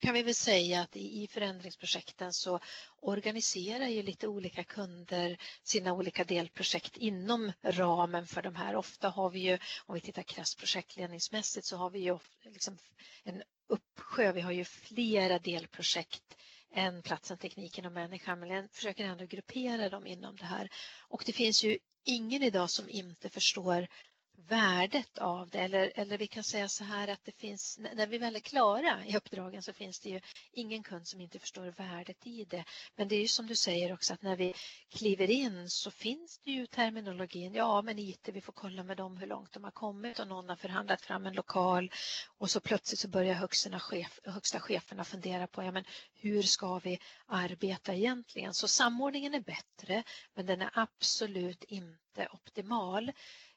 kan 0.00 0.14
vi 0.14 0.22
väl 0.22 0.34
säga 0.34 0.80
att 0.80 0.96
i 0.96 1.28
förändringsprojekten 1.30 2.32
så 2.32 2.60
organiserar 3.00 3.86
ju 3.86 4.02
lite 4.02 4.28
olika 4.28 4.64
kunder 4.64 5.38
sina 5.62 5.92
olika 5.92 6.24
delprojekt 6.24 6.96
inom 6.96 7.52
ramen 7.62 8.26
för 8.26 8.42
de 8.42 8.54
här. 8.54 8.76
Ofta 8.76 9.08
har 9.08 9.30
vi 9.30 9.40
ju, 9.40 9.58
om 9.86 9.94
vi 9.94 10.00
tittar 10.00 10.22
krasst 10.22 10.58
projektledningsmässigt, 10.58 11.66
så 11.66 11.76
har 11.76 11.90
vi 11.90 11.98
ju 11.98 12.18
liksom 12.44 12.78
en 13.22 13.42
uppsjö, 13.66 14.32
vi 14.32 14.40
har 14.40 14.52
ju 14.52 14.64
flera 14.64 15.38
delprojekt 15.38 16.33
än 16.74 17.02
platsen, 17.02 17.38
tekniken 17.38 17.86
och 17.86 17.92
människan, 17.92 18.40
men 18.40 18.50
jag 18.50 18.70
försöker 18.70 19.04
ändå 19.04 19.24
gruppera 19.24 19.88
dem 19.88 20.06
inom 20.06 20.36
det 20.36 20.44
här. 20.44 20.68
Och 21.08 21.22
det 21.26 21.32
finns 21.32 21.64
ju 21.64 21.78
ingen 22.04 22.42
idag 22.42 22.70
som 22.70 22.88
inte 22.88 23.30
förstår 23.30 23.86
värdet 24.36 25.18
av 25.18 25.48
det 25.48 25.58
eller, 25.58 25.92
eller 25.94 26.18
vi 26.18 26.26
kan 26.26 26.44
säga 26.44 26.68
så 26.68 26.84
här 26.84 27.08
att 27.08 27.24
det 27.24 27.32
finns, 27.32 27.78
när 27.94 28.06
vi 28.06 28.18
väl 28.18 28.36
är 28.36 28.40
klara 28.40 29.06
i 29.06 29.16
uppdragen 29.16 29.62
så 29.62 29.72
finns 29.72 30.00
det 30.00 30.08
ju 30.08 30.20
ingen 30.52 30.82
kund 30.82 31.08
som 31.08 31.20
inte 31.20 31.38
förstår 31.38 31.66
värdet 31.66 32.26
i 32.26 32.44
det. 32.44 32.64
Men 32.96 33.08
det 33.08 33.16
är 33.16 33.20
ju 33.20 33.28
som 33.28 33.46
du 33.46 33.56
säger 33.56 33.92
också 33.92 34.14
att 34.14 34.22
när 34.22 34.36
vi 34.36 34.54
kliver 34.90 35.30
in 35.30 35.70
så 35.70 35.90
finns 35.90 36.38
det 36.38 36.50
ju 36.50 36.66
terminologin, 36.66 37.54
ja 37.54 37.82
men 37.82 37.98
IT, 37.98 38.28
vi 38.32 38.40
får 38.40 38.52
kolla 38.52 38.82
med 38.82 38.96
dem 38.96 39.16
hur 39.16 39.26
långt 39.26 39.52
de 39.52 39.64
har 39.64 39.70
kommit 39.70 40.18
och 40.18 40.28
någon 40.28 40.48
har 40.48 40.56
förhandlat 40.56 41.00
fram 41.00 41.26
en 41.26 41.34
lokal 41.34 41.90
och 42.38 42.50
så 42.50 42.60
plötsligt 42.60 43.00
så 43.00 43.08
börjar 43.08 43.34
högsta, 43.34 43.80
chef, 43.80 44.20
högsta 44.24 44.60
cheferna 44.60 45.04
fundera 45.04 45.46
på, 45.46 45.62
ja 45.62 45.70
men 45.70 45.84
hur 46.14 46.42
ska 46.42 46.78
vi 46.78 46.98
arbeta 47.26 47.94
egentligen? 47.94 48.54
Så 48.54 48.68
samordningen 48.68 49.34
är 49.34 49.40
bättre 49.40 50.02
men 50.34 50.46
den 50.46 50.62
är 50.62 50.70
absolut 50.74 51.64
inte 51.64 52.28
optimal 52.32 53.12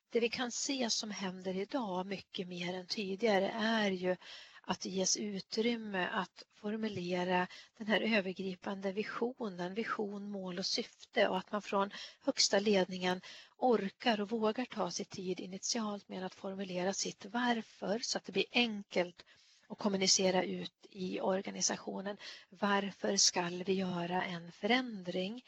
det 0.10 0.20
vi 0.20 0.30
kan 0.30 0.52
se 0.52 0.90
som 0.90 1.12
händer 1.12 1.58
idag 1.58 2.06
mycket 2.06 2.48
mer 2.48 2.74
än 2.74 2.88
tidigare 2.88 3.50
är 3.50 3.92
ju 3.92 4.16
att 4.62 4.82
det 4.82 4.90
ges 4.90 5.18
utrymme 5.18 6.08
att 6.12 6.44
formulera 6.54 7.48
den 7.78 7.88
här 7.88 8.02
övergripande 8.02 8.92
visionen, 8.92 9.74
vision, 9.74 10.32
mål 10.32 10.60
och 10.60 10.66
syfte 10.66 11.28
och 11.28 11.38
att 11.38 11.52
man 11.52 11.62
från 11.62 11.92
högsta 12.22 12.60
ledningen 12.60 13.22
orkar 13.58 14.22
och 14.22 14.30
vågar 14.30 14.66
ta 14.66 14.92
sig 14.92 15.06
tid 15.06 15.40
initialt 15.40 16.10
med 16.10 16.26
att 16.26 16.36
formulera 16.36 16.94
sitt 16.94 17.26
varför 17.26 18.00
så 18.00 18.18
att 18.18 18.26
det 18.26 18.32
blir 18.32 18.46
enkelt 18.52 19.26
att 19.68 19.78
kommunicera 19.78 20.44
ut 20.44 20.86
i 20.90 21.22
organisationen. 21.22 22.18
Varför 22.50 23.18
ska 23.18 23.42
vi 23.42 23.74
göra 23.74 24.24
en 24.24 24.52
förändring? 24.52 25.46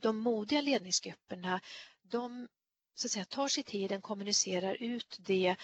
De 0.00 0.16
modiga 0.18 0.60
ledningsgrupperna 0.60 1.60
de 2.02 2.48
så 2.98 3.06
att 3.06 3.10
säga, 3.10 3.24
tar 3.24 3.48
sig 3.48 3.62
tiden, 3.62 4.00
kommunicerar 4.00 4.82
ut 4.82 5.18
det 5.20 5.56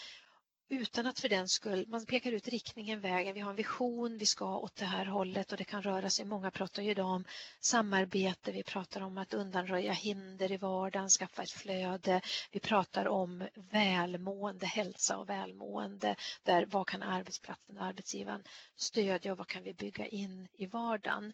utan 0.68 1.07
att 1.07 1.20
för 1.20 1.29
den 1.29 1.49
skull, 1.49 1.87
man 1.88 2.07
pekar 2.07 2.33
ut 2.33 2.49
riktningen, 2.49 3.01
vägen, 3.01 3.35
vi 3.35 3.40
har 3.40 3.51
en 3.51 3.57
vision, 3.57 4.18
vi 4.18 4.27
ska 4.27 4.59
åt 4.59 4.77
det 4.77 4.85
här 4.85 5.07
hållet 5.07 5.53
och 5.53 5.59
det 5.59 5.64
kan 5.64 5.83
röra 5.83 6.11
sig, 6.11 6.25
många 6.25 6.51
pratar 6.51 6.83
ju 6.83 6.90
idag 6.90 7.07
om 7.07 7.25
samarbete, 7.61 8.53
vi 8.53 8.62
pratar 8.62 9.01
om 9.01 9.18
att 9.18 9.35
undanröja 9.35 9.92
hinder 9.92 10.53
i 10.53 10.57
vardagen, 10.57 11.09
skaffa 11.09 11.42
ett 11.42 11.51
flöde, 11.51 12.20
vi 12.51 12.61
pratar 12.61 13.09
om 13.09 13.49
välmående, 13.55 14.66
hälsa 14.66 15.16
och 15.16 15.29
välmående, 15.29 16.16
där 16.42 16.66
vad 16.66 16.87
kan 16.87 17.03
arbetsplatsen 17.03 17.79
och 17.79 17.85
arbetsgivaren 17.85 18.42
stödja 18.77 19.33
och 19.33 19.38
vad 19.38 19.47
kan 19.47 19.62
vi 19.62 19.75
bygga 19.75 20.07
in 20.07 20.49
i 20.53 20.66
vardagen. 20.66 21.33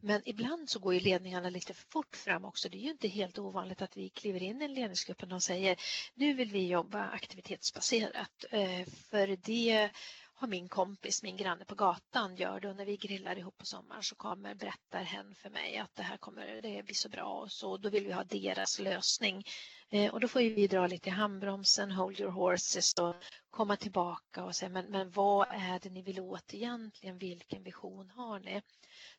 Men 0.00 0.22
ibland 0.24 0.70
så 0.70 0.78
går 0.78 0.94
ju 0.94 1.00
ledningarna 1.00 1.50
lite 1.50 1.74
för 1.74 1.86
fort 1.90 2.16
fram 2.16 2.44
också. 2.44 2.68
Det 2.68 2.76
är 2.76 2.82
ju 2.82 2.90
inte 2.90 3.08
helt 3.08 3.38
ovanligt 3.38 3.82
att 3.82 3.96
vi 3.96 4.08
kliver 4.08 4.42
in 4.42 4.62
i 4.62 4.64
en 4.64 4.74
ledningsgrupp 4.74 5.22
och 5.22 5.42
säger 5.42 5.76
nu 6.14 6.34
vill 6.34 6.50
vi 6.50 6.66
jobba 6.66 7.04
aktivitetsbaserat. 7.04 8.44
Eh, 8.50 8.86
för 9.10 9.36
det 9.36 9.90
har 10.42 10.48
min 10.48 10.68
kompis, 10.68 11.22
min 11.22 11.36
granne 11.36 11.64
på 11.64 11.74
gatan 11.74 12.36
gör 12.36 12.60
det 12.60 12.68
och 12.68 12.76
när 12.76 12.84
vi 12.84 12.96
grillar 12.96 13.38
ihop 13.38 13.58
på 13.58 13.66
sommaren 13.66 14.02
så 14.02 14.14
kommer 14.14 14.54
berättar 14.54 15.02
hen 15.02 15.34
för 15.34 15.50
mig 15.50 15.78
att 15.78 15.94
det 15.94 16.02
här 16.02 16.16
kommer 16.16 16.62
det 16.62 16.82
bli 16.82 16.94
så 16.94 17.08
bra 17.08 17.24
och 17.24 17.52
så 17.52 17.76
då 17.76 17.88
vill 17.88 18.06
vi 18.06 18.12
ha 18.12 18.24
deras 18.24 18.78
lösning. 18.78 19.44
Eh, 19.90 20.12
och 20.12 20.20
då 20.20 20.28
får 20.28 20.40
vi 20.40 20.66
dra 20.66 20.86
lite 20.86 21.08
i 21.08 21.12
handbromsen, 21.12 21.90
hold 21.90 22.20
your 22.20 22.30
horses 22.30 22.94
och 22.94 23.14
komma 23.50 23.76
tillbaka 23.76 24.44
och 24.44 24.56
säga 24.56 24.68
men, 24.68 24.86
men 24.90 25.10
vad 25.10 25.48
är 25.50 25.80
det 25.80 25.90
ni 25.90 26.02
vill 26.02 26.20
åt 26.20 26.54
egentligen? 26.54 27.18
Vilken 27.18 27.62
vision 27.62 28.10
har 28.10 28.40
ni? 28.40 28.62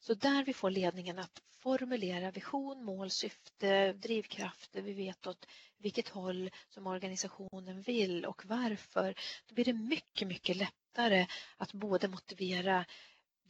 Så 0.05 0.13
där 0.13 0.45
vi 0.45 0.53
får 0.53 0.69
ledningen 0.69 1.19
att 1.19 1.41
formulera 1.49 2.31
vision, 2.31 2.83
mål, 2.83 3.09
syfte, 3.09 3.93
drivkrafter, 3.93 4.81
vi 4.81 4.93
vet 4.93 5.27
åt 5.27 5.45
vilket 5.77 6.09
håll 6.09 6.49
som 6.69 6.87
organisationen 6.87 7.81
vill 7.81 8.25
och 8.25 8.45
varför, 8.45 9.15
då 9.47 9.55
blir 9.55 9.65
det 9.65 9.73
mycket, 9.73 10.27
mycket 10.27 10.57
lättare 10.57 11.27
att 11.57 11.73
både 11.73 12.07
motivera 12.07 12.85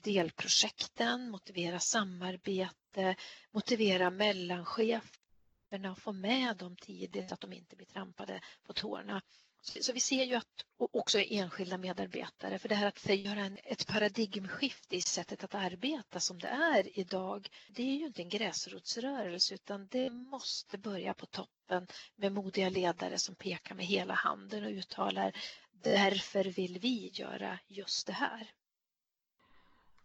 delprojekten, 0.04 1.30
motivera 1.30 1.80
samarbete, 1.80 3.16
motivera 3.52 4.10
mellancheferna 4.10 5.92
och 5.92 5.98
få 6.00 6.12
med 6.12 6.58
dem 6.58 6.76
tidigt 6.76 7.30
så 7.30 7.34
att 7.34 7.42
de 7.42 7.54
inte 7.54 7.76
blir 7.76 7.88
trampade 7.88 8.42
på 8.64 8.74
tårna. 8.74 9.22
Så 9.64 9.94
vi 9.94 10.00
ser 10.00 10.24
ju 10.24 10.36
att 10.36 10.66
också 10.78 11.20
enskilda 11.20 11.78
medarbetare, 11.78 12.60
för 12.60 12.70
det 12.70 12.76
här 12.76 12.88
att 12.88 13.06
göra 13.06 13.40
en, 13.40 13.58
ett 13.64 13.88
paradigmskifte 13.88 14.96
i 14.96 15.02
sättet 15.02 15.44
att 15.44 15.56
arbeta 15.56 16.20
som 16.20 16.40
det 16.40 16.48
är 16.48 17.00
idag, 17.00 17.50
det 17.70 17.84
är 17.84 17.96
ju 17.96 18.06
inte 18.06 18.22
en 18.22 18.30
gräsrotsrörelse 18.30 19.54
utan 19.54 19.88
det 19.88 20.10
måste 20.10 20.78
börja 20.78 21.14
på 21.14 21.26
toppen 21.26 21.88
med 22.16 22.32
modiga 22.32 22.70
ledare 22.70 23.18
som 23.18 23.36
pekar 23.36 23.76
med 23.76 23.86
hela 23.86 24.14
handen 24.14 24.64
och 24.64 24.72
uttalar 24.72 25.34
därför 25.72 26.44
vill 26.44 26.80
vi 26.80 27.10
göra 27.14 27.60
just 27.68 28.08
det 28.08 28.14
här. 28.14 28.52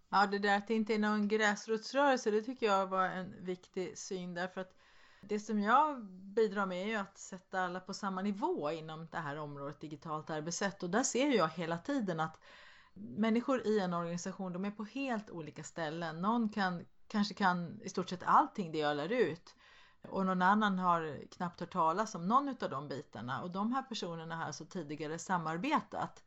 Ja, 0.09 0.27
det 0.27 0.39
där 0.39 0.57
att 0.57 0.69
det 0.69 0.75
inte 0.75 0.95
är 0.95 0.99
någon 0.99 1.29
gräsrotsrörelse, 1.29 2.31
det 2.31 2.43
tycker 2.43 2.67
jag 2.67 2.87
var 2.87 3.05
en 3.05 3.45
viktig 3.45 3.99
syn 3.99 4.35
därför 4.35 4.61
att 4.61 4.78
det 5.21 5.41
som 5.41 5.61
jag 5.61 6.05
bidrar 6.07 6.67
med 6.67 6.83
är 6.83 6.87
ju 6.87 6.95
att 6.95 7.19
sätta 7.19 7.61
alla 7.61 7.81
på 7.81 7.95
samma 7.95 8.23
nivå 8.23 8.71
inom 8.71 9.09
det 9.11 9.19
här 9.19 9.37
området 9.37 9.81
digitalt 9.81 10.31
arbetssätt 10.31 10.83
och 10.83 10.91
där 10.91 11.03
ser 11.03 11.29
jag 11.29 11.49
hela 11.49 11.79
tiden 11.79 12.21
att 12.21 12.41
människor 12.95 13.67
i 13.67 13.81
en 13.81 13.95
organisation 13.95 14.53
de 14.53 14.65
är 14.65 14.71
på 14.71 14.85
helt 14.85 15.31
olika 15.31 15.63
ställen. 15.65 16.23
Någon 16.23 16.49
kan, 16.49 16.85
kanske 17.09 17.35
kan 17.35 17.81
i 17.83 17.89
stort 17.89 18.09
sett 18.11 18.23
allting 18.23 18.73
det 18.73 18.79
jag 18.79 18.97
lär 18.97 19.13
ut 19.13 19.55
och 20.09 20.27
någon 20.27 20.43
annan 20.43 20.79
har 20.79 21.27
knappt 21.31 21.61
hört 21.61 21.73
talas 21.73 22.15
om 22.15 22.29
någon 22.29 22.49
av 22.49 22.71
de 22.71 22.89
bitarna 22.89 23.43
och 23.43 23.51
de 23.51 23.73
här 23.73 23.83
personerna 23.83 24.37
har 24.37 24.45
alltså 24.45 24.65
tidigare 24.65 25.19
samarbetat. 25.19 26.25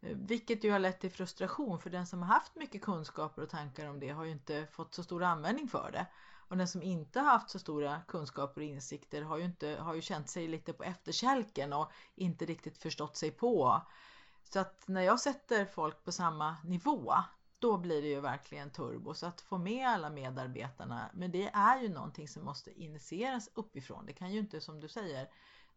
Vilket 0.00 0.64
ju 0.64 0.72
har 0.72 0.78
lett 0.78 1.00
till 1.00 1.10
frustration 1.10 1.78
för 1.78 1.90
den 1.90 2.06
som 2.06 2.22
har 2.22 2.34
haft 2.34 2.56
mycket 2.56 2.82
kunskaper 2.82 3.42
och 3.42 3.48
tankar 3.48 3.86
om 3.86 4.00
det 4.00 4.08
har 4.08 4.24
ju 4.24 4.30
inte 4.30 4.66
fått 4.66 4.94
så 4.94 5.02
stor 5.02 5.22
användning 5.22 5.68
för 5.68 5.90
det. 5.92 6.06
Och 6.48 6.56
den 6.56 6.68
som 6.68 6.82
inte 6.82 7.20
har 7.20 7.26
haft 7.26 7.50
så 7.50 7.58
stora 7.58 8.00
kunskaper 8.08 8.60
och 8.60 8.66
insikter 8.66 9.22
har 9.22 9.38
ju, 9.38 9.44
inte, 9.44 9.68
har 9.68 9.94
ju 9.94 10.02
känt 10.02 10.28
sig 10.28 10.48
lite 10.48 10.72
på 10.72 10.84
efterkälken 10.84 11.72
och 11.72 11.92
inte 12.14 12.44
riktigt 12.44 12.78
förstått 12.78 13.16
sig 13.16 13.30
på. 13.30 13.82
Så 14.44 14.58
att 14.58 14.88
när 14.88 15.02
jag 15.02 15.20
sätter 15.20 15.64
folk 15.64 16.04
på 16.04 16.12
samma 16.12 16.56
nivå 16.64 17.14
då 17.58 17.76
blir 17.76 18.02
det 18.02 18.08
ju 18.08 18.20
verkligen 18.20 18.70
turbo. 18.70 19.14
Så 19.14 19.26
att 19.26 19.40
få 19.40 19.58
med 19.58 19.88
alla 19.88 20.10
medarbetarna, 20.10 21.10
men 21.14 21.30
det 21.30 21.48
är 21.48 21.82
ju 21.82 21.88
någonting 21.88 22.28
som 22.28 22.44
måste 22.44 22.82
initieras 22.82 23.50
uppifrån. 23.54 24.06
Det 24.06 24.12
kan 24.12 24.32
ju 24.32 24.38
inte 24.38 24.60
som 24.60 24.80
du 24.80 24.88
säger, 24.88 25.28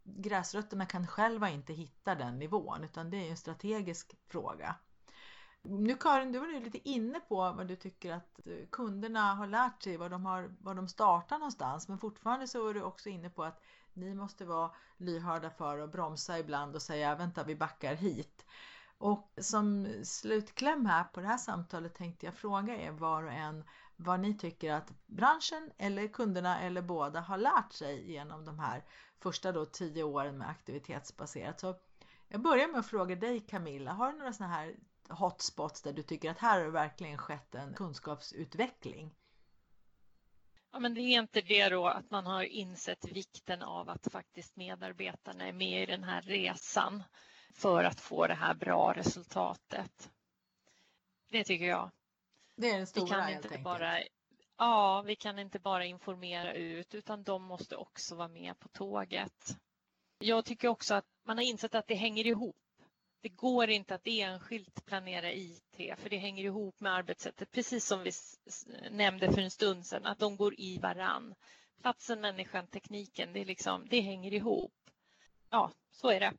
gräsrötterna 0.03 0.85
kan 0.85 1.07
själva 1.07 1.49
inte 1.49 1.73
hitta 1.73 2.15
den 2.15 2.39
nivån 2.39 2.83
utan 2.83 3.09
det 3.09 3.17
är 3.17 3.29
en 3.29 3.37
strategisk 3.37 4.15
fråga. 4.27 4.75
Nu 5.63 5.95
Karin, 5.95 6.31
du 6.31 6.39
var 6.39 6.47
nu 6.47 6.59
lite 6.59 6.89
inne 6.89 7.19
på 7.19 7.35
vad 7.35 7.67
du 7.67 7.75
tycker 7.75 8.11
att 8.11 8.47
eh, 8.47 8.67
kunderna 8.69 9.33
har 9.33 9.47
lärt 9.47 9.83
sig, 9.83 9.97
var 9.97 10.09
de, 10.09 10.25
har, 10.25 10.55
vad 10.59 10.75
de 10.75 10.87
startar 10.87 11.37
någonstans. 11.37 11.87
Men 11.87 11.97
fortfarande 11.97 12.47
så 12.47 12.67
är 12.67 12.73
du 12.73 12.81
också 12.81 13.09
inne 13.09 13.29
på 13.29 13.43
att 13.43 13.61
ni 13.93 14.13
måste 14.15 14.45
vara 14.45 14.71
lyhörda 14.97 15.49
för 15.49 15.79
att 15.79 15.91
bromsa 15.91 16.39
ibland 16.39 16.75
och 16.75 16.81
säga 16.81 17.15
vänta 17.15 17.43
vi 17.43 17.55
backar 17.55 17.95
hit. 17.95 18.45
Och 18.97 19.33
som 19.37 19.87
slutkläm 20.03 20.85
här 20.85 21.03
på 21.03 21.21
det 21.21 21.27
här 21.27 21.37
samtalet 21.37 21.95
tänkte 21.95 22.25
jag 22.25 22.35
fråga 22.35 22.81
er 22.81 22.91
var 22.91 23.23
och 23.23 23.31
en 23.31 23.63
vad 23.95 24.19
ni 24.19 24.37
tycker 24.37 24.73
att 24.73 24.93
branschen 25.07 25.71
eller 25.77 26.07
kunderna 26.07 26.59
eller 26.59 26.81
båda 26.81 27.19
har 27.19 27.37
lärt 27.37 27.73
sig 27.73 28.11
genom 28.11 28.45
de 28.45 28.59
här 28.59 28.83
första 29.19 29.51
då 29.51 29.65
tio 29.65 30.03
åren 30.03 30.37
med 30.37 30.49
aktivitetsbaserat. 30.49 31.59
Så 31.59 31.75
Jag 32.27 32.41
börjar 32.41 32.67
med 32.67 32.79
att 32.79 32.85
fråga 32.85 33.15
dig 33.15 33.39
Camilla, 33.39 33.91
har 33.91 34.11
du 34.11 34.17
några 34.17 34.33
sådana 34.33 34.53
här 34.53 34.75
hotspots 35.11 35.81
där 35.81 35.93
du 35.93 36.03
tycker 36.03 36.31
att 36.31 36.39
här 36.39 36.63
har 36.63 36.71
verkligen 36.71 37.17
skett 37.17 37.55
en 37.55 37.73
kunskapsutveckling? 37.73 39.15
Ja, 40.71 40.79
men 40.79 40.93
det 40.93 41.01
är 41.01 41.19
inte 41.19 41.41
det 41.41 41.69
då 41.69 41.87
att 41.87 42.11
man 42.11 42.25
har 42.25 42.43
insett 42.43 43.05
vikten 43.05 43.61
av 43.61 43.89
att 43.89 44.07
faktiskt 44.11 44.55
medarbetarna 44.55 45.47
är 45.47 45.53
med 45.53 45.83
i 45.83 45.85
den 45.85 46.03
här 46.03 46.21
resan 46.21 47.03
för 47.53 47.83
att 47.83 48.01
få 48.01 48.27
det 48.27 48.33
här 48.33 48.53
bra 48.53 48.93
resultatet. 48.93 50.11
Det 51.29 51.43
tycker 51.43 51.65
jag. 51.65 51.91
Det 52.55 52.69
är 52.69 52.77
den 52.77 52.87
stora 52.87 53.05
vi 53.05 53.09
kan 53.09 53.29
inte 53.29 53.47
enkelt. 53.47 53.63
bara 53.63 53.99
Ja, 54.61 55.01
vi 55.01 55.15
kan 55.15 55.39
inte 55.39 55.59
bara 55.59 55.85
informera 55.85 56.53
ut 56.53 56.95
utan 56.95 57.23
de 57.23 57.43
måste 57.43 57.75
också 57.75 58.15
vara 58.15 58.27
med 58.27 58.59
på 58.59 58.67
tåget. 58.69 59.57
Jag 60.19 60.45
tycker 60.45 60.67
också 60.67 60.93
att 60.93 61.05
man 61.23 61.37
har 61.37 61.43
insett 61.43 61.75
att 61.75 61.87
det 61.87 61.95
hänger 61.95 62.27
ihop. 62.27 62.55
Det 63.21 63.29
går 63.29 63.69
inte 63.69 63.95
att 63.95 64.07
enskilt 64.07 64.85
planera 64.85 65.33
IT 65.33 65.75
för 65.97 66.09
det 66.09 66.17
hänger 66.17 66.43
ihop 66.43 66.79
med 66.79 66.93
arbetssättet 66.93 67.51
precis 67.51 67.85
som 67.85 68.03
vi 68.03 68.11
nämnde 68.91 69.31
för 69.31 69.41
en 69.41 69.51
stund 69.51 69.85
sedan 69.85 70.05
att 70.05 70.19
de 70.19 70.37
går 70.37 70.59
i 70.59 70.77
varann. 70.77 71.35
Platsen, 71.81 72.21
människan, 72.21 72.67
tekniken, 72.67 73.33
det, 73.33 73.45
liksom, 73.45 73.87
det 73.89 74.01
hänger 74.01 74.33
ihop. 74.33 74.73
Ja, 75.49 75.71
så 75.91 76.09
är 76.09 76.19
det. 76.19 76.33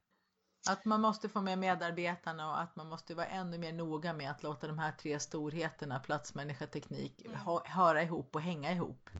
Att 0.68 0.85
man 0.85 1.01
måste 1.01 1.29
få 1.29 1.40
med 1.40 1.59
medarbetarna 1.59 2.51
och 2.51 2.61
att 2.61 2.77
man 2.77 2.88
måste 2.88 3.14
vara 3.14 3.27
ännu 3.27 3.59
mer 3.59 3.73
noga 3.73 4.12
med 4.12 4.31
att 4.31 4.42
låta 4.42 4.66
de 4.66 4.79
här 4.79 4.92
tre 4.92 5.21
storheterna, 5.21 5.99
plats, 6.01 6.35
människa, 6.35 6.66
teknik, 6.66 7.23
Mm. 7.25 7.38
höra 7.64 8.03
ihop 8.03 8.35
och 8.35 8.42
hänga 8.42 8.73
ihop. 8.73 9.11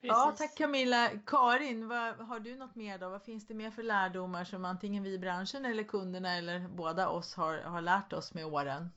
Precis. 0.00 0.16
Ja, 0.16 0.34
tack 0.38 0.56
Camilla. 0.56 1.10
Karin, 1.26 1.88
vad, 1.88 2.14
har 2.16 2.40
du 2.40 2.56
något 2.56 2.74
mer 2.74 2.98
då? 2.98 3.08
Vad 3.08 3.22
finns 3.22 3.46
det 3.46 3.54
mer 3.54 3.70
för 3.70 3.82
lärdomar 3.82 4.44
som 4.44 4.64
antingen 4.64 5.02
vi 5.02 5.12
i 5.14 5.18
branschen 5.18 5.64
eller 5.64 5.82
kunderna 5.82 6.36
eller 6.36 6.68
båda 6.68 7.08
oss 7.08 7.34
har, 7.34 7.58
har 7.58 7.80
lärt 7.80 8.12
oss 8.12 8.34
med 8.34 8.46
åren? 8.46 8.90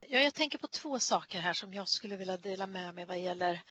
Ja, 0.00 0.18
jag 0.18 0.34
tänker 0.34 0.58
på 0.58 0.66
två 0.66 0.98
saker 0.98 1.40
här 1.40 1.52
som 1.52 1.74
jag 1.74 1.88
skulle 1.88 2.16
vilja 2.16 2.36
dela 2.36 2.66
med 2.66 2.94
mig 2.94 3.04
vad 3.04 3.18
gäller 3.18 3.62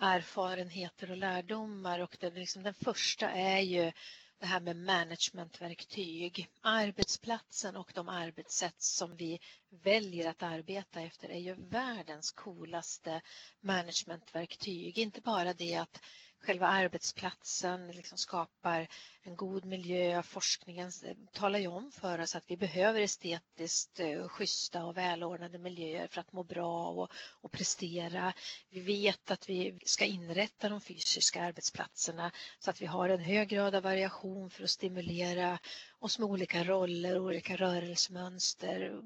erfarenheter 0.00 1.10
och 1.10 1.16
lärdomar. 1.16 1.98
Och 1.98 2.16
det, 2.20 2.30
liksom, 2.30 2.62
den 2.62 2.74
första 2.74 3.30
är 3.30 3.60
ju 3.60 3.92
det 4.40 4.46
här 4.46 4.60
med 4.60 4.76
managementverktyg. 4.76 6.48
Arbetsplatsen 6.60 7.76
och 7.76 7.92
de 7.94 8.08
arbetssätt 8.08 8.82
som 8.82 9.16
vi 9.16 9.40
väljer 9.70 10.30
att 10.30 10.42
arbeta 10.42 11.00
efter 11.00 11.28
är 11.28 11.38
ju 11.38 11.54
världens 11.54 12.32
coolaste 12.32 13.20
managementverktyg. 13.60 14.98
Inte 14.98 15.20
bara 15.20 15.54
det 15.54 15.74
att 15.74 16.00
själva 16.40 16.66
arbetsplatsen 16.66 17.90
liksom 17.90 18.18
skapar 18.18 18.88
en 19.22 19.36
god 19.36 19.64
miljö. 19.64 20.22
Forskningen 20.22 20.90
talar 21.32 21.58
ju 21.58 21.66
om 21.66 21.90
för 21.92 22.18
oss 22.18 22.36
att 22.36 22.44
vi 22.46 22.56
behöver 22.56 23.00
estetiskt 23.00 24.00
eh, 24.00 24.28
schyssta 24.28 24.84
och 24.84 24.96
välordnade 24.96 25.58
miljöer 25.58 26.06
för 26.06 26.20
att 26.20 26.32
må 26.32 26.42
bra 26.42 26.88
och, 26.88 27.12
och 27.40 27.52
prestera. 27.52 28.32
Vi 28.70 28.80
vet 28.80 29.30
att 29.30 29.48
vi 29.48 29.78
ska 29.84 30.04
inrätta 30.04 30.68
de 30.68 30.80
fysiska 30.80 31.42
arbetsplatserna 31.42 32.30
så 32.58 32.70
att 32.70 32.82
vi 32.82 32.86
har 32.86 33.08
en 33.08 33.20
hög 33.20 33.48
grad 33.48 33.74
av 33.74 33.82
variation 33.82 34.50
för 34.50 34.64
att 34.64 34.70
stimulera 34.70 35.58
oss 35.98 36.18
med 36.18 36.28
olika 36.28 36.64
roller, 36.64 37.18
olika 37.18 37.56
rörelsemönster, 37.56 39.00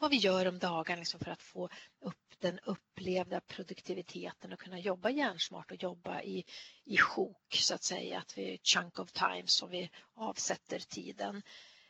vad 0.00 0.10
vi 0.10 0.16
gör 0.16 0.48
om 0.48 0.58
dagen 0.58 0.98
liksom 0.98 1.20
för 1.20 1.30
att 1.30 1.42
få 1.42 1.68
upp 2.00 2.21
den 2.42 2.58
upplevda 2.58 3.40
produktiviteten 3.40 4.52
och 4.52 4.58
kunna 4.58 4.78
jobba 4.78 5.10
hjärnsmart 5.10 5.70
och 5.70 5.82
jobba 5.82 6.22
i, 6.22 6.44
i 6.84 6.96
sjok 6.96 7.54
så 7.54 7.74
att 7.74 7.84
säga, 7.84 8.18
att 8.18 8.38
vi 8.38 8.60
chunk 8.62 8.98
of 8.98 9.12
time 9.12 9.46
som 9.46 9.70
vi 9.70 9.90
avsätter 10.14 10.78
tiden. 10.78 11.42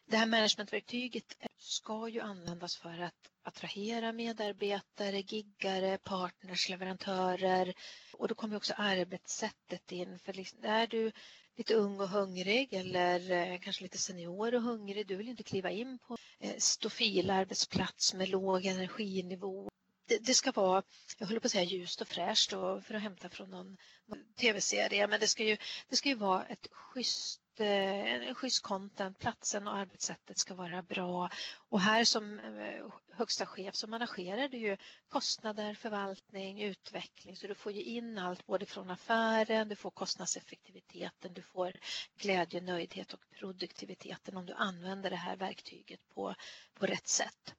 Det 0.07 0.17
här 0.17 0.27
managementverktyget 0.27 1.37
ska 1.59 2.09
ju 2.09 2.21
användas 2.21 2.77
för 2.77 2.99
att 2.99 3.31
attrahera 3.43 4.13
medarbetare, 4.13 5.21
giggare, 5.21 5.99
partners, 5.99 6.69
leverantörer 6.69 7.75
och 8.13 8.29
då 8.29 8.35
kommer 8.35 8.57
också 8.57 8.75
arbetssättet 8.77 9.93
in. 9.93 10.19
För 10.19 10.33
liksom, 10.33 10.59
är 10.65 10.87
du 10.87 11.13
lite 11.57 11.75
ung 11.75 12.01
och 12.01 12.09
hungrig 12.09 12.73
eller 12.73 13.31
eh, 13.31 13.59
kanske 13.59 13.83
lite 13.83 13.99
senior 13.99 14.55
och 14.55 14.63
hungrig, 14.63 15.07
du 15.07 15.17
vill 15.17 15.29
inte 15.29 15.43
kliva 15.43 15.71
in 15.71 15.99
på 15.99 16.17
eh, 16.41 16.55
stofil 16.59 17.31
arbetsplats 17.31 18.15
med 18.15 18.29
låg 18.29 18.67
energinivå. 18.67 19.72
Det, 20.13 20.19
det, 20.19 20.35
ska 20.35 20.53
vara, 20.53 20.83
jag 21.19 21.27
håller 21.27 21.41
på 21.41 21.47
att 21.47 21.53
säga 21.53 21.65
ljust 21.65 22.01
och 22.01 22.09
fräscht 22.09 22.53
och 22.53 22.85
för 22.85 22.95
att 22.95 23.03
hämta 23.03 23.29
från 23.29 23.51
någon, 23.51 23.77
någon 24.07 24.35
tv-serie, 24.35 25.07
men 25.07 25.21
det 25.21 25.29
ska 25.29 25.45
ju, 25.45 25.57
det 25.89 25.97
ska 25.97 26.09
ju 26.09 26.15
vara 26.15 26.45
ett 26.45 26.67
schysst 26.73 27.41
eh, 27.61 28.29
en 28.29 28.35
schysst 28.35 28.63
content, 28.63 29.19
platsen 29.19 29.69
och 29.69 29.77
arbetssättet 29.77 30.39
ska 30.39 30.55
vara 30.55 30.83
bra. 30.83 31.31
Och 31.69 31.81
här 31.81 32.05
som 32.05 32.39
eh, 32.39 32.87
högsta 33.13 33.47
chef 33.47 33.75
så 33.75 33.87
managerar 33.87 34.49
du 34.49 34.59
ju 34.59 34.77
kostnader, 35.09 35.75
förvaltning, 35.75 36.63
utveckling 36.63 37.37
så 37.37 37.47
du 37.47 37.55
får 37.55 37.73
ju 37.73 37.83
in 37.83 38.19
allt 38.19 38.47
både 38.47 38.67
från 38.67 38.91
affären, 38.91 39.69
du 39.69 39.77
får 39.77 39.91
kostnadseffektiviteten, 39.91 41.35
du 41.35 41.43
får 41.43 41.73
glädje, 42.17 42.61
nöjdhet 42.61 43.13
och 43.13 43.21
produktiviteten 43.39 44.37
om 44.37 44.47
du 44.47 44.53
använder 44.53 45.11
det 45.11 45.17
här 45.17 45.37
verktyget 45.37 46.01
på, 46.15 46.35
på 46.75 46.87
rätt 46.87 47.09
sätt. 47.09 47.55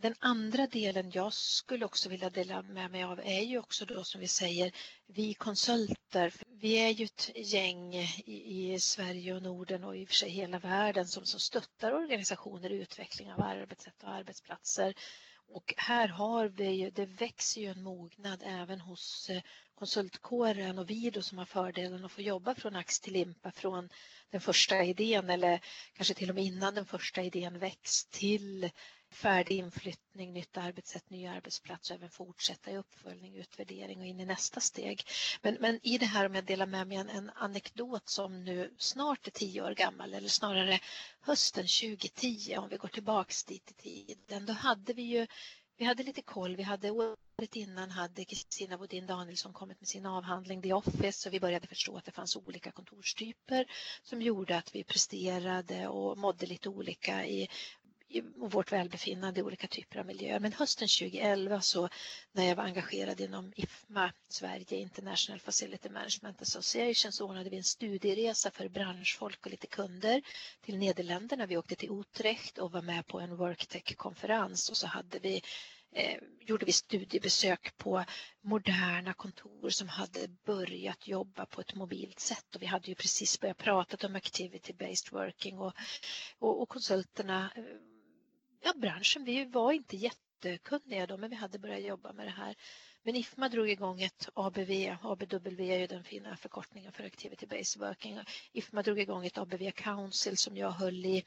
Den 0.00 0.14
andra 0.18 0.66
delen 0.66 1.10
jag 1.14 1.32
skulle 1.32 1.84
också 1.84 2.08
vilja 2.08 2.30
dela 2.30 2.62
med 2.62 2.90
mig 2.90 3.04
av 3.04 3.20
är 3.20 3.40
ju 3.40 3.58
också 3.58 3.84
då 3.84 4.04
som 4.04 4.20
vi 4.20 4.28
säger, 4.28 4.72
vi 5.06 5.34
konsulter. 5.34 6.34
Vi 6.46 6.74
är 6.74 6.90
ju 6.90 7.04
ett 7.04 7.30
gäng 7.34 7.94
i, 7.94 8.72
i 8.72 8.80
Sverige 8.80 9.34
och 9.34 9.42
Norden 9.42 9.84
och 9.84 9.96
i 9.96 10.04
och 10.04 10.08
för 10.08 10.14
sig 10.14 10.30
hela 10.30 10.58
världen 10.58 11.06
som, 11.06 11.26
som 11.26 11.40
stöttar 11.40 11.92
organisationer 11.92 12.72
i 12.72 12.74
utveckling 12.74 13.32
av 13.32 13.40
arbetssätt 13.40 14.02
och 14.02 14.08
arbetsplatser. 14.08 14.94
Och 15.48 15.74
här 15.76 16.08
har 16.08 16.48
vi 16.48 16.70
ju, 16.70 16.90
det 16.90 17.06
växer 17.06 17.60
ju 17.60 17.66
en 17.66 17.82
mognad 17.82 18.42
även 18.46 18.80
hos 18.80 19.30
eh, 19.30 19.42
konsultkåren 19.74 20.78
och 20.78 20.90
vi 20.90 21.10
då 21.10 21.22
som 21.22 21.38
har 21.38 21.44
fördelen 21.44 22.04
att 22.04 22.12
få 22.12 22.22
jobba 22.22 22.54
från 22.54 22.76
ax 22.76 23.00
till 23.00 23.12
limpa 23.12 23.52
från 23.52 23.88
den 24.30 24.40
första 24.40 24.84
idén 24.84 25.30
eller 25.30 25.60
kanske 25.92 26.14
till 26.14 26.28
och 26.28 26.34
med 26.34 26.44
innan 26.44 26.74
den 26.74 26.86
första 26.86 27.22
idén 27.22 27.58
väcks 27.58 28.04
till 28.04 28.70
färdig 29.10 29.58
inflyttning, 29.58 30.32
nytt 30.32 30.56
arbetssätt, 30.56 31.10
ny 31.10 31.26
arbetsplats 31.26 31.90
och 31.90 31.96
även 31.96 32.10
fortsätta 32.10 32.70
i 32.70 32.76
uppföljning, 32.76 33.36
utvärdering 33.36 34.00
och 34.00 34.06
in 34.06 34.20
i 34.20 34.26
nästa 34.26 34.60
steg. 34.60 35.02
Men, 35.42 35.56
men 35.60 35.80
i 35.82 35.98
det 35.98 36.06
här 36.06 36.26
om 36.26 36.34
jag 36.34 36.44
delar 36.44 36.66
med 36.66 36.86
mig 36.86 36.96
en, 36.96 37.08
en 37.08 37.30
anekdot 37.34 38.08
som 38.08 38.44
nu 38.44 38.74
snart 38.78 39.26
är 39.26 39.30
tio 39.30 39.62
år 39.62 39.74
gammal 39.74 40.14
eller 40.14 40.28
snarare 40.28 40.80
hösten 41.20 41.66
2010 41.66 42.56
om 42.56 42.68
vi 42.68 42.76
går 42.76 42.88
tillbaks 42.88 43.44
dit 43.44 43.70
i 43.70 43.74
tiden. 43.74 44.46
Då 44.46 44.52
hade 44.52 44.92
vi 44.92 45.02
ju 45.02 45.26
vi 45.78 45.84
hade 45.84 46.02
lite 46.02 46.22
koll. 46.22 46.56
Vi 46.56 46.62
hade 46.62 46.90
året 46.90 47.56
innan 47.56 47.90
hade 47.90 48.24
Kristina 48.24 48.78
Bodin 48.78 49.06
Danielsson 49.06 49.52
kommit 49.52 49.80
med 49.80 49.88
sin 49.88 50.06
avhandling 50.06 50.62
The 50.62 50.72
Office 50.72 51.28
och 51.28 51.34
vi 51.34 51.40
började 51.40 51.66
förstå 51.66 51.96
att 51.96 52.04
det 52.04 52.10
fanns 52.10 52.36
olika 52.36 52.70
kontorstyper 52.70 53.66
som 54.02 54.22
gjorde 54.22 54.56
att 54.56 54.74
vi 54.74 54.84
presterade 54.84 55.88
och 55.88 56.18
mådde 56.18 56.46
lite 56.46 56.68
olika 56.68 57.26
i 57.26 57.48
och 58.40 58.52
vårt 58.52 58.72
välbefinnande 58.72 59.40
i 59.40 59.42
olika 59.42 59.66
typer 59.66 59.98
av 59.98 60.06
miljöer. 60.06 60.40
Men 60.40 60.52
hösten 60.52 60.88
2011 60.88 61.60
så 61.60 61.88
när 62.32 62.44
jag 62.44 62.56
var 62.56 62.64
engagerad 62.64 63.20
inom 63.20 63.52
IFMA, 63.56 64.12
Sverige 64.28 64.76
International 64.76 65.40
Facility 65.40 65.88
Management 65.88 66.42
Association, 66.42 67.12
så 67.12 67.26
ordnade 67.28 67.50
vi 67.50 67.56
en 67.56 67.64
studieresa 67.64 68.50
för 68.50 68.68
branschfolk 68.68 69.46
och 69.46 69.50
lite 69.50 69.66
kunder 69.66 70.22
till 70.60 70.78
Nederländerna. 70.78 71.46
Vi 71.46 71.56
åkte 71.56 71.74
till 71.76 72.00
Utrecht 72.00 72.58
och 72.58 72.72
var 72.72 72.82
med 72.82 73.06
på 73.06 73.20
en 73.20 73.36
Worktech-konferens 73.36 74.68
och 74.70 74.76
så 74.76 74.86
hade 74.86 75.18
vi 75.18 75.42
eh, 75.92 76.18
gjorde 76.40 76.66
vi 76.66 76.72
studiebesök 76.72 77.76
på 77.76 78.04
moderna 78.40 79.14
kontor 79.14 79.70
som 79.70 79.88
hade 79.88 80.28
börjat 80.44 81.06
jobba 81.08 81.46
på 81.46 81.60
ett 81.60 81.74
mobilt 81.74 82.20
sätt 82.20 82.54
och 82.56 82.62
vi 82.62 82.66
hade 82.66 82.88
ju 82.88 82.94
precis 82.94 83.40
börjat 83.40 83.56
prata 83.58 84.06
om 84.06 84.16
activity-based 84.16 85.12
working 85.12 85.58
och, 85.58 85.72
och, 86.38 86.62
och 86.62 86.68
konsulterna 86.68 87.50
eh, 87.56 87.62
ja, 88.60 88.72
branschen, 88.76 89.24
vi 89.24 89.44
var 89.44 89.72
inte 89.72 89.96
jättekunniga 89.96 91.06
då, 91.06 91.16
men 91.16 91.30
vi 91.30 91.36
hade 91.36 91.58
börjat 91.58 91.82
jobba 91.82 92.12
med 92.12 92.26
det 92.26 92.30
här. 92.30 92.56
Men 93.02 93.16
IFMA 93.16 93.48
drog 93.48 93.70
igång 93.70 94.02
ett 94.02 94.28
ABV, 94.34 94.96
ABW 95.02 95.60
är 95.60 95.78
ju 95.78 95.86
den 95.86 96.04
fina 96.04 96.36
förkortningen 96.36 96.92
för 96.92 97.04
Activity 97.04 97.46
Based 97.46 97.82
Working. 97.82 98.20
IFMA 98.52 98.82
drog 98.82 99.00
igång 99.00 99.26
ett 99.26 99.38
ABV 99.38 99.70
Council 99.70 100.36
som 100.36 100.56
jag 100.56 100.70
höll 100.70 101.06
i 101.06 101.24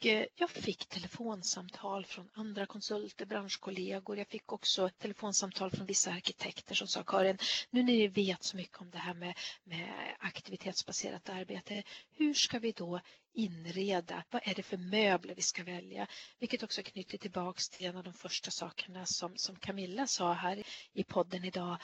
Eh, 0.00 0.26
jag 0.34 0.50
fick 0.50 0.86
telefonsamtal 0.86 2.04
från 2.04 2.28
andra 2.34 2.66
konsulter, 2.66 3.26
branschkollegor. 3.26 4.18
Jag 4.18 4.28
fick 4.28 4.52
också 4.52 4.88
telefonsamtal 4.88 5.70
från 5.70 5.86
vissa 5.86 6.10
arkitekter 6.10 6.74
som 6.74 6.88
sa 6.88 7.02
Karin, 7.02 7.38
nu 7.70 7.82
när 7.82 7.92
vi 7.92 8.08
vet 8.08 8.42
så 8.42 8.56
mycket 8.56 8.80
om 8.80 8.90
det 8.90 8.98
här 8.98 9.14
med, 9.14 9.38
med 9.64 10.16
aktivitetsbaserat 10.18 11.28
arbete, 11.28 11.82
hur 12.12 12.34
ska 12.34 12.58
vi 12.58 12.72
då 12.72 13.00
inreda? 13.32 14.24
Vad 14.30 14.42
är 14.44 14.54
det 14.54 14.62
för 14.62 14.76
möbler 14.76 15.34
vi 15.34 15.42
ska 15.42 15.64
välja? 15.64 16.06
Vilket 16.38 16.62
också 16.62 16.82
knyter 16.82 17.18
tillbaks 17.18 17.68
till 17.68 17.86
en 17.86 17.96
av 17.96 18.04
de 18.04 18.12
första 18.12 18.50
sakerna 18.50 19.06
som, 19.06 19.36
som 19.36 19.56
Camilla 19.56 20.06
sa 20.06 20.32
här 20.32 20.62
i 20.92 21.04
podden 21.04 21.44
idag 21.44 21.76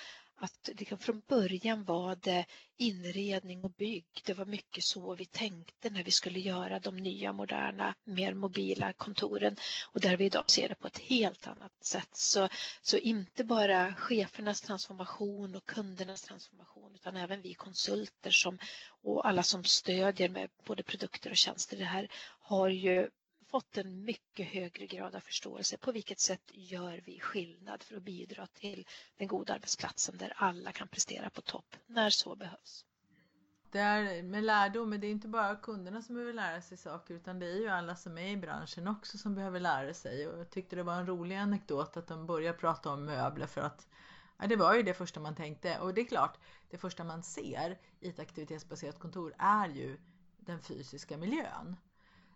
att 0.43 0.69
liksom 0.79 0.99
från 0.99 1.23
början 1.29 1.85
var 1.85 2.17
det 2.17 2.47
inredning 2.77 3.65
och 3.65 3.71
bygg. 3.71 4.07
Det 4.25 4.35
var 4.35 4.45
mycket 4.45 4.85
så 4.85 5.15
vi 5.15 5.25
tänkte 5.25 5.91
när 5.91 6.05
vi 6.05 6.11
skulle 6.11 6.41
göra 6.41 6.79
de 6.79 6.97
nya 6.97 7.33
moderna, 7.33 7.95
mer 8.05 8.35
mobila 8.35 8.93
kontoren 8.93 9.57
och 9.93 10.01
där 10.01 10.17
vi 10.17 10.25
idag 10.25 10.51
ser 10.51 10.69
det 10.69 10.75
på 10.75 10.87
ett 10.87 10.99
helt 10.99 11.47
annat 11.47 11.85
sätt. 11.85 12.09
Så, 12.13 12.49
så 12.83 12.97
inte 12.97 13.45
bara 13.45 13.95
chefernas 13.95 14.61
transformation 14.61 15.55
och 15.55 15.67
kundernas 15.67 16.23
transformation 16.23 16.95
utan 16.95 17.17
även 17.17 17.43
vi 17.43 17.55
konsulter 17.55 18.31
som, 18.31 18.59
och 19.03 19.29
alla 19.29 19.43
som 19.43 19.65
stödjer 19.65 20.29
med 20.29 20.51
både 20.65 20.83
produkter 20.83 21.31
och 21.31 21.37
tjänster 21.37 21.77
det 21.77 21.85
här 21.85 22.09
har 22.41 22.69
ju 22.69 23.11
fått 23.53 23.77
en 23.77 24.05
mycket 24.05 24.49
högre 24.49 24.87
grad 24.87 25.15
av 25.15 25.21
förståelse. 25.21 25.77
På 25.77 25.93
vilket 25.93 26.21
sätt 26.21 26.51
gör 26.53 27.03
vi 27.05 27.21
skillnad 27.21 27.83
för 27.83 27.97
att 27.97 28.03
bidra 28.03 28.47
till 28.47 28.87
den 29.17 29.29
goda 29.29 29.55
arbetsplatsen 29.55 30.17
där 30.17 30.33
alla 30.37 30.73
kan 30.73 30.88
prestera 30.88 31.31
på 31.31 31.41
topp 31.43 31.77
när 31.87 32.11
så 32.11 32.37
behövs? 32.37 32.85
Det 33.71 33.79
är 33.79 34.23
med 34.23 34.45
lärdom, 34.45 34.91
men 34.91 35.01
det 35.01 35.07
är 35.07 35.11
inte 35.11 35.29
bara 35.29 35.57
kunderna 35.57 36.03
som 36.03 36.15
behöver 36.15 36.33
lära 36.33 36.62
sig 36.62 36.79
saker 36.79 37.15
utan 37.15 37.38
det 37.38 37.47
är 37.47 37.57
ju 37.57 37.69
alla 37.69 37.97
som 37.97 38.19
är 38.19 38.29
i 38.29 38.37
branschen 38.37 38.88
också 38.88 39.19
som 39.19 39.35
behöver 39.35 39.61
lära 39.61 39.95
sig. 39.95 40.29
Och 40.29 40.38
jag 40.38 40.51
tyckte 40.51 40.77
det 40.77 40.83
var 40.83 40.95
en 40.95 41.07
rolig 41.07 41.37
anekdot 41.37 41.97
att 41.97 42.07
de 42.07 42.27
började 42.27 42.59
prata 42.59 42.91
om 42.91 43.05
möbler 43.05 43.47
för 43.47 43.61
att 43.61 43.88
ja, 44.38 44.47
det 44.47 44.57
var 44.57 44.75
ju 44.75 44.83
det 44.83 44.95
första 44.95 45.21
man 45.21 45.37
tänkte. 45.37 45.79
Och 45.79 45.95
det 45.95 46.01
är 46.01 46.07
klart, 46.07 46.38
det 46.71 46.79
första 46.79 47.05
man 47.05 47.23
ser 47.23 47.79
i 48.01 48.09
ett 48.09 48.19
aktivitetsbaserat 48.19 48.99
kontor 48.99 49.35
är 49.38 49.69
ju 49.69 49.99
den 50.37 50.61
fysiska 50.61 51.17
miljön. 51.17 51.77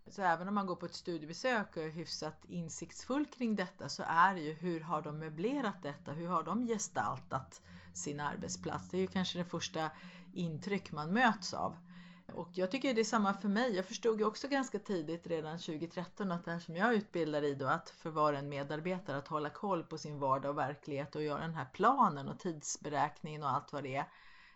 Så 0.08 0.22
även 0.22 0.48
om 0.48 0.54
man 0.54 0.66
går 0.66 0.76
på 0.76 0.86
ett 0.86 0.94
studiebesök 0.94 1.76
och 1.76 1.82
är 1.82 1.88
hyfsat 1.88 2.44
insiktsfull 2.48 3.26
kring 3.26 3.56
detta 3.56 3.88
så 3.88 4.02
är 4.06 4.34
det 4.34 4.40
ju 4.40 4.52
hur 4.52 4.80
har 4.80 5.02
de 5.02 5.18
möblerat 5.18 5.82
detta? 5.82 6.12
Hur 6.12 6.28
har 6.28 6.42
de 6.42 6.66
gestaltat 6.66 7.62
sin 7.94 8.20
arbetsplats? 8.20 8.90
Det 8.90 8.96
är 8.96 9.00
ju 9.00 9.06
kanske 9.06 9.38
det 9.38 9.44
första 9.44 9.90
intryck 10.32 10.92
man 10.92 11.12
möts 11.12 11.54
av. 11.54 11.76
Och 12.32 12.48
jag 12.52 12.70
tycker 12.70 12.94
det 12.94 13.00
är 13.00 13.04
samma 13.04 13.34
för 13.34 13.48
mig. 13.48 13.76
Jag 13.76 13.84
förstod 13.84 14.20
ju 14.20 14.26
också 14.26 14.48
ganska 14.48 14.78
tidigt 14.78 15.26
redan 15.26 15.58
2013 15.58 16.32
att 16.32 16.44
det 16.44 16.50
här 16.50 16.58
som 16.58 16.76
jag 16.76 16.94
utbildar 16.94 17.42
i 17.42 17.54
då 17.54 17.66
att 17.66 17.90
för 17.90 18.10
var 18.10 18.32
en 18.32 18.48
medarbetare 18.48 19.18
att 19.18 19.28
hålla 19.28 19.50
koll 19.50 19.82
på 19.82 19.98
sin 19.98 20.18
vardag 20.18 20.50
och 20.50 20.58
verklighet 20.58 21.16
och 21.16 21.22
göra 21.22 21.40
den 21.40 21.54
här 21.54 21.66
planen 21.72 22.28
och 22.28 22.38
tidsberäkningen 22.38 23.42
och 23.42 23.50
allt 23.50 23.72
vad 23.72 23.82
det 23.82 23.96
är. 23.96 24.08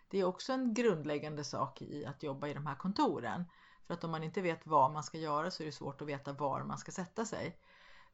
Det 0.09 0.19
är 0.19 0.23
också 0.23 0.53
en 0.53 0.73
grundläggande 0.73 1.43
sak 1.43 1.81
i 1.81 2.05
att 2.05 2.23
jobba 2.23 2.47
i 2.47 2.53
de 2.53 2.65
här 2.65 2.75
kontoren. 2.75 3.45
För 3.87 3.93
att 3.93 4.03
om 4.03 4.11
man 4.11 4.23
inte 4.23 4.41
vet 4.41 4.67
vad 4.67 4.91
man 4.91 5.03
ska 5.03 5.17
göra 5.17 5.51
så 5.51 5.63
är 5.63 5.65
det 5.65 5.71
svårt 5.71 6.01
att 6.01 6.07
veta 6.07 6.33
var 6.33 6.63
man 6.63 6.77
ska 6.77 6.91
sätta 6.91 7.25
sig. 7.25 7.57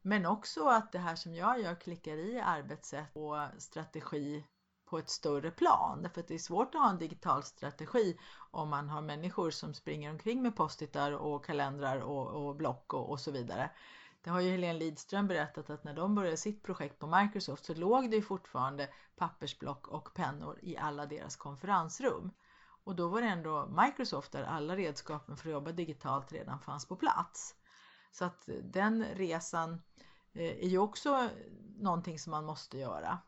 Men 0.01 0.25
också 0.25 0.67
att 0.67 0.91
det 0.91 0.99
här 0.99 1.15
som 1.15 1.35
jag 1.35 1.61
gör 1.61 1.75
klickar 1.75 2.17
i 2.17 2.39
arbetssätt 2.39 3.15
och 3.15 3.35
strategi 3.57 4.45
på 4.85 4.97
ett 4.97 5.09
större 5.09 5.51
plan. 5.51 6.01
Därför 6.01 6.21
att 6.21 6.27
det 6.27 6.33
är 6.33 6.39
svårt 6.39 6.75
att 6.75 6.81
ha 6.81 6.89
en 6.89 6.97
digital 6.97 7.43
strategi 7.43 8.17
om 8.51 8.69
man 8.69 8.89
har 8.89 9.01
människor 9.01 9.51
som 9.51 9.73
springer 9.73 10.11
omkring 10.11 10.41
med 10.41 10.55
postitar 10.55 11.11
och 11.11 11.45
kalendrar 11.45 11.99
och, 11.99 12.27
och 12.27 12.55
block 12.55 12.93
och, 12.93 13.09
och, 13.09 13.19
så 13.19 13.31
vidare. 13.31 13.71
Det 14.21 14.29
har 14.29 14.39
ju 14.41 14.51
Helene 14.51 14.79
Lidström 14.79 15.27
berättat 15.27 15.69
att 15.69 15.83
när 15.83 15.93
de 15.93 16.15
började 16.15 16.37
sitt 16.37 16.63
projekt 16.63 16.99
på 16.99 17.07
Microsoft 17.07 17.65
så 17.65 17.73
låg 17.73 18.11
det 18.11 18.21
fortfarande 18.21 18.89
pappersblock 19.15 19.87
och 19.87 20.13
pennor 20.13 20.59
i 20.61 20.77
alla 20.77 21.05
deras 21.05 21.35
konferensrum. 21.35 22.31
Och 22.87 22.95
då 22.95 23.07
var 23.07 23.21
det 23.21 23.27
ändå 23.27 23.67
Microsoft 23.67 24.31
där 24.31 24.43
alla 24.43 24.75
redskapen 24.75 25.37
för 25.37 25.49
att 25.49 25.53
jobba 25.53 25.71
digitalt 25.71 26.31
redan 26.31 26.59
fanns 26.59 26.85
på 26.85 26.95
plats. 26.95 27.55
Så 28.11 28.25
att 28.25 28.49
den 28.63 29.03
resan 29.03 29.81
eh, 30.33 30.63
är 30.63 30.67
ju 30.67 30.77
också 30.77 31.29
någonting 31.77 32.19
som 32.19 32.31
man 32.31 32.45
måste 32.45 32.77
göra. 32.77 33.19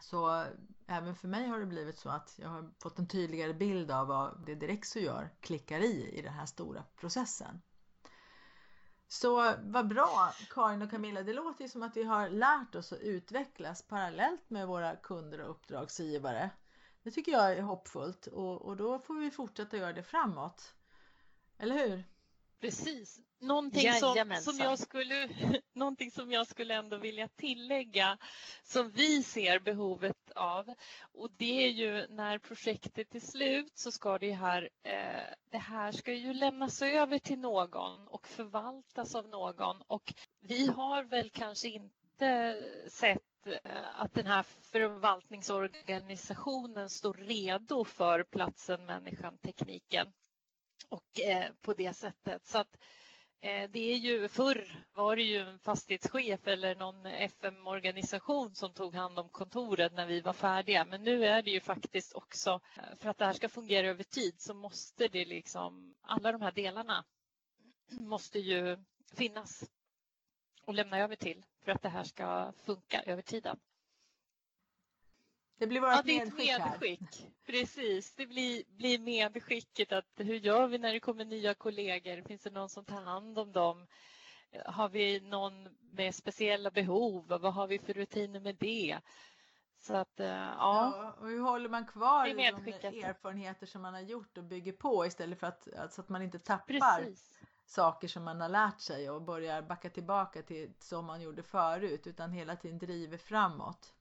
Så 0.00 0.40
eh, 0.40 0.46
även 0.86 1.14
för 1.14 1.28
mig 1.28 1.48
har 1.48 1.60
det 1.60 1.66
blivit 1.66 1.98
så 1.98 2.08
att 2.08 2.34
jag 2.38 2.48
har 2.48 2.70
fått 2.82 2.98
en 2.98 3.08
tydligare 3.08 3.54
bild 3.54 3.90
av 3.90 4.06
vad 4.06 4.46
det 4.46 4.54
Direxo 4.54 4.98
gör 4.98 5.30
klickar 5.40 5.80
i 5.80 6.18
i 6.18 6.22
den 6.22 6.32
här 6.32 6.46
stora 6.46 6.82
processen. 6.96 7.62
Så 9.08 9.54
vad 9.62 9.88
bra 9.88 10.32
Karin 10.50 10.82
och 10.82 10.90
Camilla, 10.90 11.22
det 11.22 11.32
låter 11.32 11.62
ju 11.62 11.68
som 11.68 11.82
att 11.82 11.96
vi 11.96 12.02
har 12.02 12.28
lärt 12.28 12.74
oss 12.74 12.92
att 12.92 12.98
utvecklas 12.98 13.82
parallellt 13.82 14.50
med 14.50 14.66
våra 14.66 14.96
kunder 14.96 15.40
och 15.40 15.50
uppdragsgivare. 15.50 16.50
Det 17.02 17.10
tycker 17.10 17.32
jag 17.32 17.52
är 17.52 17.62
hoppfullt 17.62 18.26
och, 18.26 18.62
och 18.62 18.76
då 18.76 18.98
får 18.98 19.14
vi 19.14 19.30
fortsätta 19.30 19.76
göra 19.76 19.92
det 19.92 20.02
framåt. 20.02 20.74
Eller 21.58 21.88
hur? 21.88 22.04
Precis. 22.60 23.20
Någonting 23.40 23.92
som, 23.92 24.34
som, 24.40 24.58
jag 24.58 24.78
skulle, 24.78 25.28
någonting 25.72 26.10
som 26.10 26.32
jag 26.32 26.46
skulle 26.46 26.74
ändå 26.74 26.96
vilja 26.96 27.28
tillägga 27.28 28.18
som 28.62 28.90
vi 28.90 29.22
ser 29.22 29.58
behovet 29.58 30.30
av 30.34 30.74
och 31.12 31.30
det 31.36 31.64
är 31.64 31.68
ju 31.68 32.06
när 32.08 32.38
projektet 32.38 33.14
är 33.14 33.20
slut 33.20 33.72
så 33.78 33.92
ska 33.92 34.18
det 34.18 34.32
här, 34.32 34.68
eh, 34.82 35.34
det 35.50 35.58
här 35.58 35.92
ska 35.92 36.12
ju 36.12 36.34
lämnas 36.34 36.82
över 36.82 37.18
till 37.18 37.38
någon 37.38 38.08
och 38.08 38.28
förvaltas 38.28 39.14
av 39.14 39.28
någon 39.28 39.82
och 39.86 40.14
vi 40.40 40.66
har 40.66 41.02
väl 41.04 41.30
kanske 41.30 41.68
inte 41.68 42.62
sett 42.88 43.31
Eh, 43.46 44.00
att 44.00 44.14
den 44.14 44.26
här 44.26 44.42
förvaltningsorganisationen 44.42 46.90
står 46.90 47.14
redo 47.14 47.84
för 47.84 48.22
platsen, 48.22 48.86
människan, 48.86 49.38
tekniken 49.38 50.12
och 50.88 51.20
eh, 51.20 51.52
på 51.60 51.74
det 51.74 51.94
sättet. 51.94 52.46
Så 52.46 52.58
att 52.58 52.76
eh, 53.40 53.70
det 53.70 53.92
är 53.92 53.96
ju 53.96 54.28
förr 54.28 54.84
var 54.94 55.16
det 55.16 55.22
ju 55.22 55.38
en 55.38 55.58
fastighetschef 55.58 56.46
eller 56.46 56.74
någon 56.74 57.06
FM-organisation 57.06 58.54
som 58.54 58.72
tog 58.72 58.94
hand 58.94 59.18
om 59.18 59.28
kontoret 59.28 59.92
när 59.92 60.06
vi 60.06 60.20
var 60.20 60.32
färdiga. 60.32 60.84
Men 60.84 61.04
nu 61.04 61.24
är 61.24 61.42
det 61.42 61.50
ju 61.50 61.60
faktiskt 61.60 62.14
också 62.14 62.60
eh, 62.76 62.96
för 62.98 63.10
att 63.10 63.18
det 63.18 63.24
här 63.24 63.32
ska 63.32 63.48
fungera 63.48 63.86
över 63.86 64.04
tid 64.04 64.40
så 64.40 64.54
måste 64.54 65.08
det 65.08 65.24
liksom 65.24 65.94
alla 66.00 66.32
de 66.32 66.42
här 66.42 66.52
delarna 66.52 67.04
måste 68.00 68.38
ju 68.38 68.78
finnas 69.16 69.64
och 70.64 70.74
lämna 70.74 70.98
över 70.98 71.16
till 71.16 71.44
för 71.64 71.72
att 71.72 71.82
det 71.82 71.88
här 71.88 72.04
ska 72.04 72.52
funka 72.64 73.02
över 73.02 73.22
tiden. 73.22 73.56
Det 75.58 75.66
blir 75.66 75.80
vårt 75.80 75.90
ja, 75.90 76.02
medskick, 76.04 76.58
medskick. 76.58 77.28
Precis, 77.46 78.14
det 78.14 78.26
blir, 78.26 78.64
blir 78.76 78.98
medskicket 78.98 79.92
att 79.92 80.10
hur 80.16 80.34
gör 80.34 80.66
vi 80.66 80.78
när 80.78 80.92
det 80.92 81.00
kommer 81.00 81.24
nya 81.24 81.54
kollegor? 81.54 82.22
Finns 82.22 82.42
det 82.42 82.50
någon 82.50 82.68
som 82.68 82.84
tar 82.84 83.02
hand 83.02 83.38
om 83.38 83.52
dem? 83.52 83.86
Har 84.66 84.88
vi 84.88 85.20
någon 85.20 85.68
med 85.92 86.14
speciella 86.14 86.70
behov? 86.70 87.26
Vad 87.28 87.54
har 87.54 87.66
vi 87.66 87.78
för 87.78 87.92
rutiner 87.92 88.40
med 88.40 88.56
det? 88.56 88.98
Så 89.78 89.94
att, 89.94 90.20
eh, 90.20 90.26
ja. 90.26 90.54
ja. 90.58 91.16
och 91.20 91.28
hur 91.28 91.40
håller 91.40 91.68
man 91.68 91.86
kvar 91.86 92.26
de 92.26 93.02
erfarenheter 93.02 93.66
som 93.66 93.82
man 93.82 93.94
har 93.94 94.00
gjort 94.00 94.38
och 94.38 94.44
bygger 94.44 94.72
på 94.72 95.06
istället 95.06 95.40
för 95.40 95.46
att, 95.46 95.68
så 95.90 96.00
att 96.00 96.08
man 96.08 96.22
inte 96.22 96.38
tappar 96.38 96.74
Precis 96.74 97.38
saker 97.66 98.08
som 98.08 98.24
man 98.24 98.40
har 98.40 98.48
lärt 98.48 98.80
sig 98.80 99.10
och 99.10 99.22
börjar 99.22 99.62
backa 99.62 99.90
tillbaka 99.90 100.42
till 100.42 100.72
som 100.78 101.04
man 101.04 101.22
gjorde 101.22 101.42
förut 101.42 102.06
utan 102.06 102.32
hela 102.32 102.56
tiden 102.56 102.78
driver 102.78 103.18
framåt. 103.18 103.92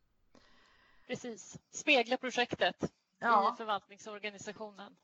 Precis, 1.07 1.57
spegla 1.71 2.17
projektet 2.17 2.91
ja. 3.19 3.53
i 3.53 3.57
förvaltningsorganisationen. 3.57 4.95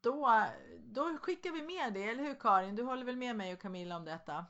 Då, 0.00 0.44
då 0.78 1.18
skickar 1.18 1.50
vi 1.50 1.62
med 1.62 1.92
det, 1.92 2.04
eller 2.04 2.22
hur 2.22 2.34
Karin? 2.34 2.76
Du 2.76 2.82
håller 2.82 3.04
väl 3.04 3.16
med 3.16 3.36
mig 3.36 3.52
och 3.52 3.60
Camilla 3.60 3.96
om 3.96 4.04
detta? 4.04 4.46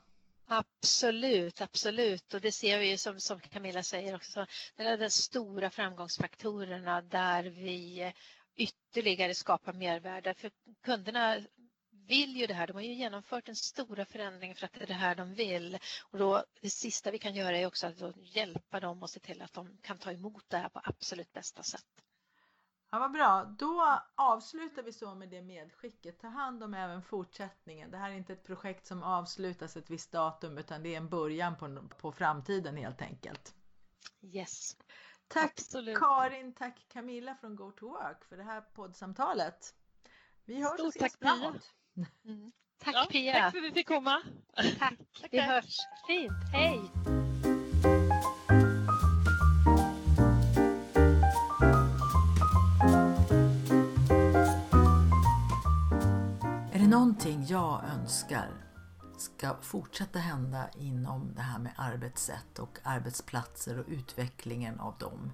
Absolut, 0.47 1.61
absolut. 1.61 2.33
Och 2.33 2.41
det 2.41 2.51
ser 2.51 2.79
vi 2.79 2.97
som, 2.97 3.19
som 3.19 3.39
Camilla 3.39 3.83
säger 3.83 4.15
också. 4.15 4.45
Det 4.75 4.83
är 4.83 4.97
de 4.97 5.09
stora 5.09 5.69
framgångsfaktorerna 5.69 7.01
där 7.01 7.43
vi 7.43 8.13
ytterligare 8.55 9.35
skapar 9.35 9.73
mervärde. 9.73 10.33
För 10.33 10.51
kunderna 10.81 11.37
vill 12.09 12.37
ju 12.37 12.47
det 12.47 12.53
här. 12.53 12.67
De 12.67 12.73
har 12.73 12.81
ju 12.81 12.93
genomfört 12.93 13.49
en 13.49 13.55
stora 13.55 14.05
förändring 14.05 14.55
för 14.55 14.65
att 14.65 14.73
det 14.73 14.83
är 14.83 14.87
det 14.87 14.93
här 14.93 15.15
de 15.15 15.33
vill. 15.33 15.79
Och 16.11 16.17
då, 16.17 16.43
det 16.61 16.69
sista 16.69 17.11
vi 17.11 17.19
kan 17.19 17.35
göra 17.35 17.57
är 17.57 17.67
också 17.67 17.87
att 17.87 17.95
hjälpa 18.17 18.79
dem 18.79 19.03
och 19.03 19.09
se 19.09 19.19
till 19.19 19.41
att 19.41 19.53
de 19.53 19.77
kan 19.81 19.97
ta 19.97 20.11
emot 20.11 20.45
det 20.47 20.57
här 20.57 20.69
på 20.69 20.81
absolut 20.83 21.33
bästa 21.33 21.63
sätt. 21.63 21.85
Ja, 22.91 22.99
vad 22.99 23.11
bra. 23.11 23.55
Då 23.59 24.01
avslutar 24.15 24.83
vi 24.83 24.93
så 24.93 25.15
med 25.15 25.29
det 25.29 25.41
medskicket. 25.41 26.19
Ta 26.19 26.27
hand 26.27 26.63
om 26.63 26.73
även 26.73 27.01
fortsättningen. 27.01 27.91
Det 27.91 27.97
här 27.97 28.09
är 28.09 28.15
inte 28.15 28.33
ett 28.33 28.43
projekt 28.43 28.85
som 28.85 29.03
avslutas 29.03 29.77
ett 29.77 29.89
visst 29.89 30.11
datum 30.11 30.57
utan 30.57 30.83
det 30.83 30.93
är 30.93 30.97
en 30.97 31.09
början 31.09 31.55
på, 31.55 31.87
på 31.97 32.11
framtiden 32.11 32.77
helt 32.77 33.01
enkelt. 33.01 33.55
Yes. 34.21 34.77
Tack 35.27 35.51
Absolut. 35.51 35.97
Karin, 35.97 36.53
tack 36.53 36.85
Camilla 36.87 37.35
från 37.35 37.55
Go 37.55 37.71
to 37.71 37.89
Work 37.89 38.25
för 38.25 38.37
det 38.37 38.43
här 38.43 38.61
poddsamtalet. 38.61 39.75
Vi 40.45 40.61
hörs 40.61 40.73
Stort 40.73 40.87
och 40.87 40.95
ses 40.95 41.17
framåt. 41.17 41.73
Mm. 42.25 42.51
Tack 42.83 42.95
ja, 42.95 43.07
Pia. 43.09 43.33
Tack 43.33 43.51
för 43.51 43.57
att 43.57 43.63
vi 43.63 43.71
fick 43.71 43.87
komma. 43.87 44.21
Tack. 44.79 44.93
vi 45.31 45.39
hörs. 45.39 45.77
Fint. 46.07 46.31
Hej. 46.51 46.81
Är 56.73 56.79
det 56.79 56.87
någonting 56.87 57.45
jag 57.47 57.83
önskar 57.83 58.49
ska 59.17 59.55
fortsätta 59.61 60.19
hända 60.19 60.69
inom 60.77 61.33
det 61.35 61.41
här 61.41 61.59
med 61.59 61.73
arbetssätt 61.77 62.59
och 62.59 62.79
arbetsplatser 62.83 63.79
och 63.79 63.85
utvecklingen 63.87 64.79
av 64.79 64.97
dem 64.97 65.31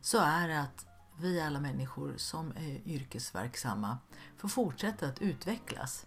så 0.00 0.18
är 0.18 0.48
det 0.48 0.60
att 0.60 0.86
vi 1.18 1.40
alla 1.40 1.60
människor 1.60 2.14
som 2.16 2.52
är 2.56 2.88
yrkesverksamma 2.88 3.98
får 4.36 4.48
fortsätta 4.48 5.06
att 5.06 5.22
utvecklas. 5.22 6.06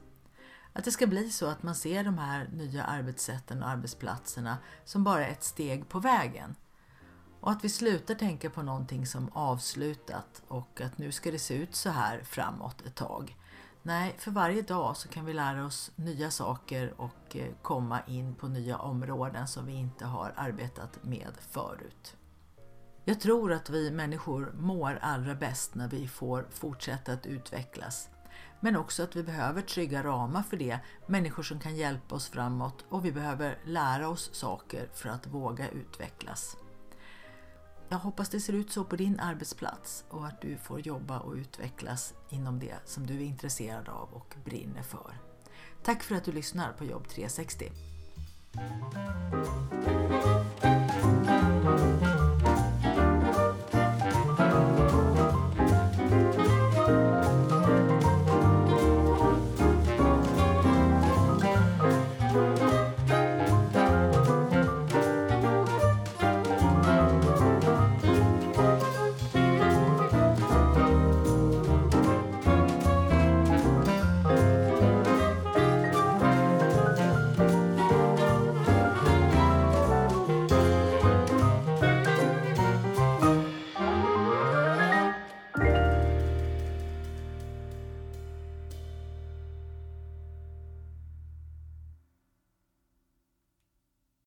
Att 0.74 0.84
det 0.84 0.92
ska 0.92 1.08
bli 1.08 1.30
så 1.30 1.48
att 1.48 1.64
man 1.64 1.76
ser 1.76 2.04
de 2.04 2.18
här 2.18 2.50
nya 2.54 2.84
arbetssätten 2.84 3.64
och 3.64 3.70
arbetsplatserna 3.70 4.58
som 4.86 5.04
bara 5.04 5.28
ett 5.28 5.44
steg 5.44 5.90
på 5.90 6.00
vägen. 6.00 6.56
Och 7.40 7.52
att 7.52 7.64
vi 7.64 7.70
slutar 7.70 8.16
tänka 8.16 8.50
på 8.50 8.62
någonting 8.62 9.06
som 9.06 9.30
avslutat 9.34 10.44
och 10.48 10.82
att 10.82 10.98
nu 10.98 11.12
ska 11.12 11.32
det 11.32 11.40
se 11.40 11.54
ut 11.54 11.76
så 11.76 11.90
här 11.90 12.24
framåt 12.24 12.82
ett 12.82 12.96
tag. 12.96 13.38
Nej, 13.84 14.16
för 14.18 14.32
varje 14.32 14.62
dag 14.62 14.98
så 14.98 15.08
kan 15.08 15.26
vi 15.26 15.34
lära 15.34 15.66
oss 15.66 15.92
nya 15.96 16.32
saker 16.32 16.94
och 16.98 17.36
eh, 17.36 17.54
komma 17.62 18.02
in 18.08 18.36
på 18.36 18.48
nya 18.48 18.78
områden 18.78 19.48
som 19.48 19.66
vi 19.66 19.74
inte 19.74 20.06
har 20.06 20.34
arbetat 20.36 21.04
med 21.04 21.32
förut. 21.40 22.16
Jag 23.10 23.20
tror 23.20 23.54
att 23.54 23.70
vi 23.70 23.92
människor 23.92 24.54
mår 24.60 25.00
allra 25.02 25.36
bäst 25.36 25.76
när 25.76 25.88
vi 25.88 26.08
får 26.08 26.48
fortsätta 26.52 27.14
att 27.14 27.26
utvecklas. 27.26 28.10
Men 28.60 28.76
också 28.76 29.04
att 29.04 29.16
vi 29.16 29.24
behöver 29.24 29.62
trygga 29.62 30.04
ramar 30.04 30.44
för 30.44 30.58
det, 30.58 30.80
människor 31.06 31.44
som 31.44 31.60
kan 31.60 31.76
hjälpa 31.76 32.16
oss 32.16 32.30
framåt 32.30 32.86
och 32.90 33.06
vi 33.06 33.12
behöver 33.12 33.58
lära 33.66 34.10
oss 34.10 34.30
saker 34.34 34.90
för 34.94 35.10
att 35.10 35.28
våga 35.28 35.70
utvecklas. 35.70 36.58
Jag 37.90 37.98
hoppas 37.98 38.30
det 38.30 38.40
ser 38.40 38.54
ut 38.54 38.72
så 38.72 38.84
på 38.84 38.96
din 38.96 39.20
arbetsplats 39.20 40.06
och 40.10 40.28
att 40.28 40.42
du 40.42 40.58
får 40.58 40.80
jobba 40.80 41.20
och 41.20 41.34
utvecklas 41.34 42.14
inom 42.30 42.60
det 42.60 42.76
som 42.86 43.08
du 43.08 43.16
är 43.16 43.26
intresserad 43.26 43.90
av 43.90 44.10
och 44.14 44.36
brinner 44.46 44.84
för. 44.84 45.18
Tack 45.84 46.04
för 46.04 46.16
att 46.16 46.24
du 46.24 46.32
lyssnar 46.32 46.74
på 46.74 46.86
Jobb 46.86 47.08
360. 47.08 47.72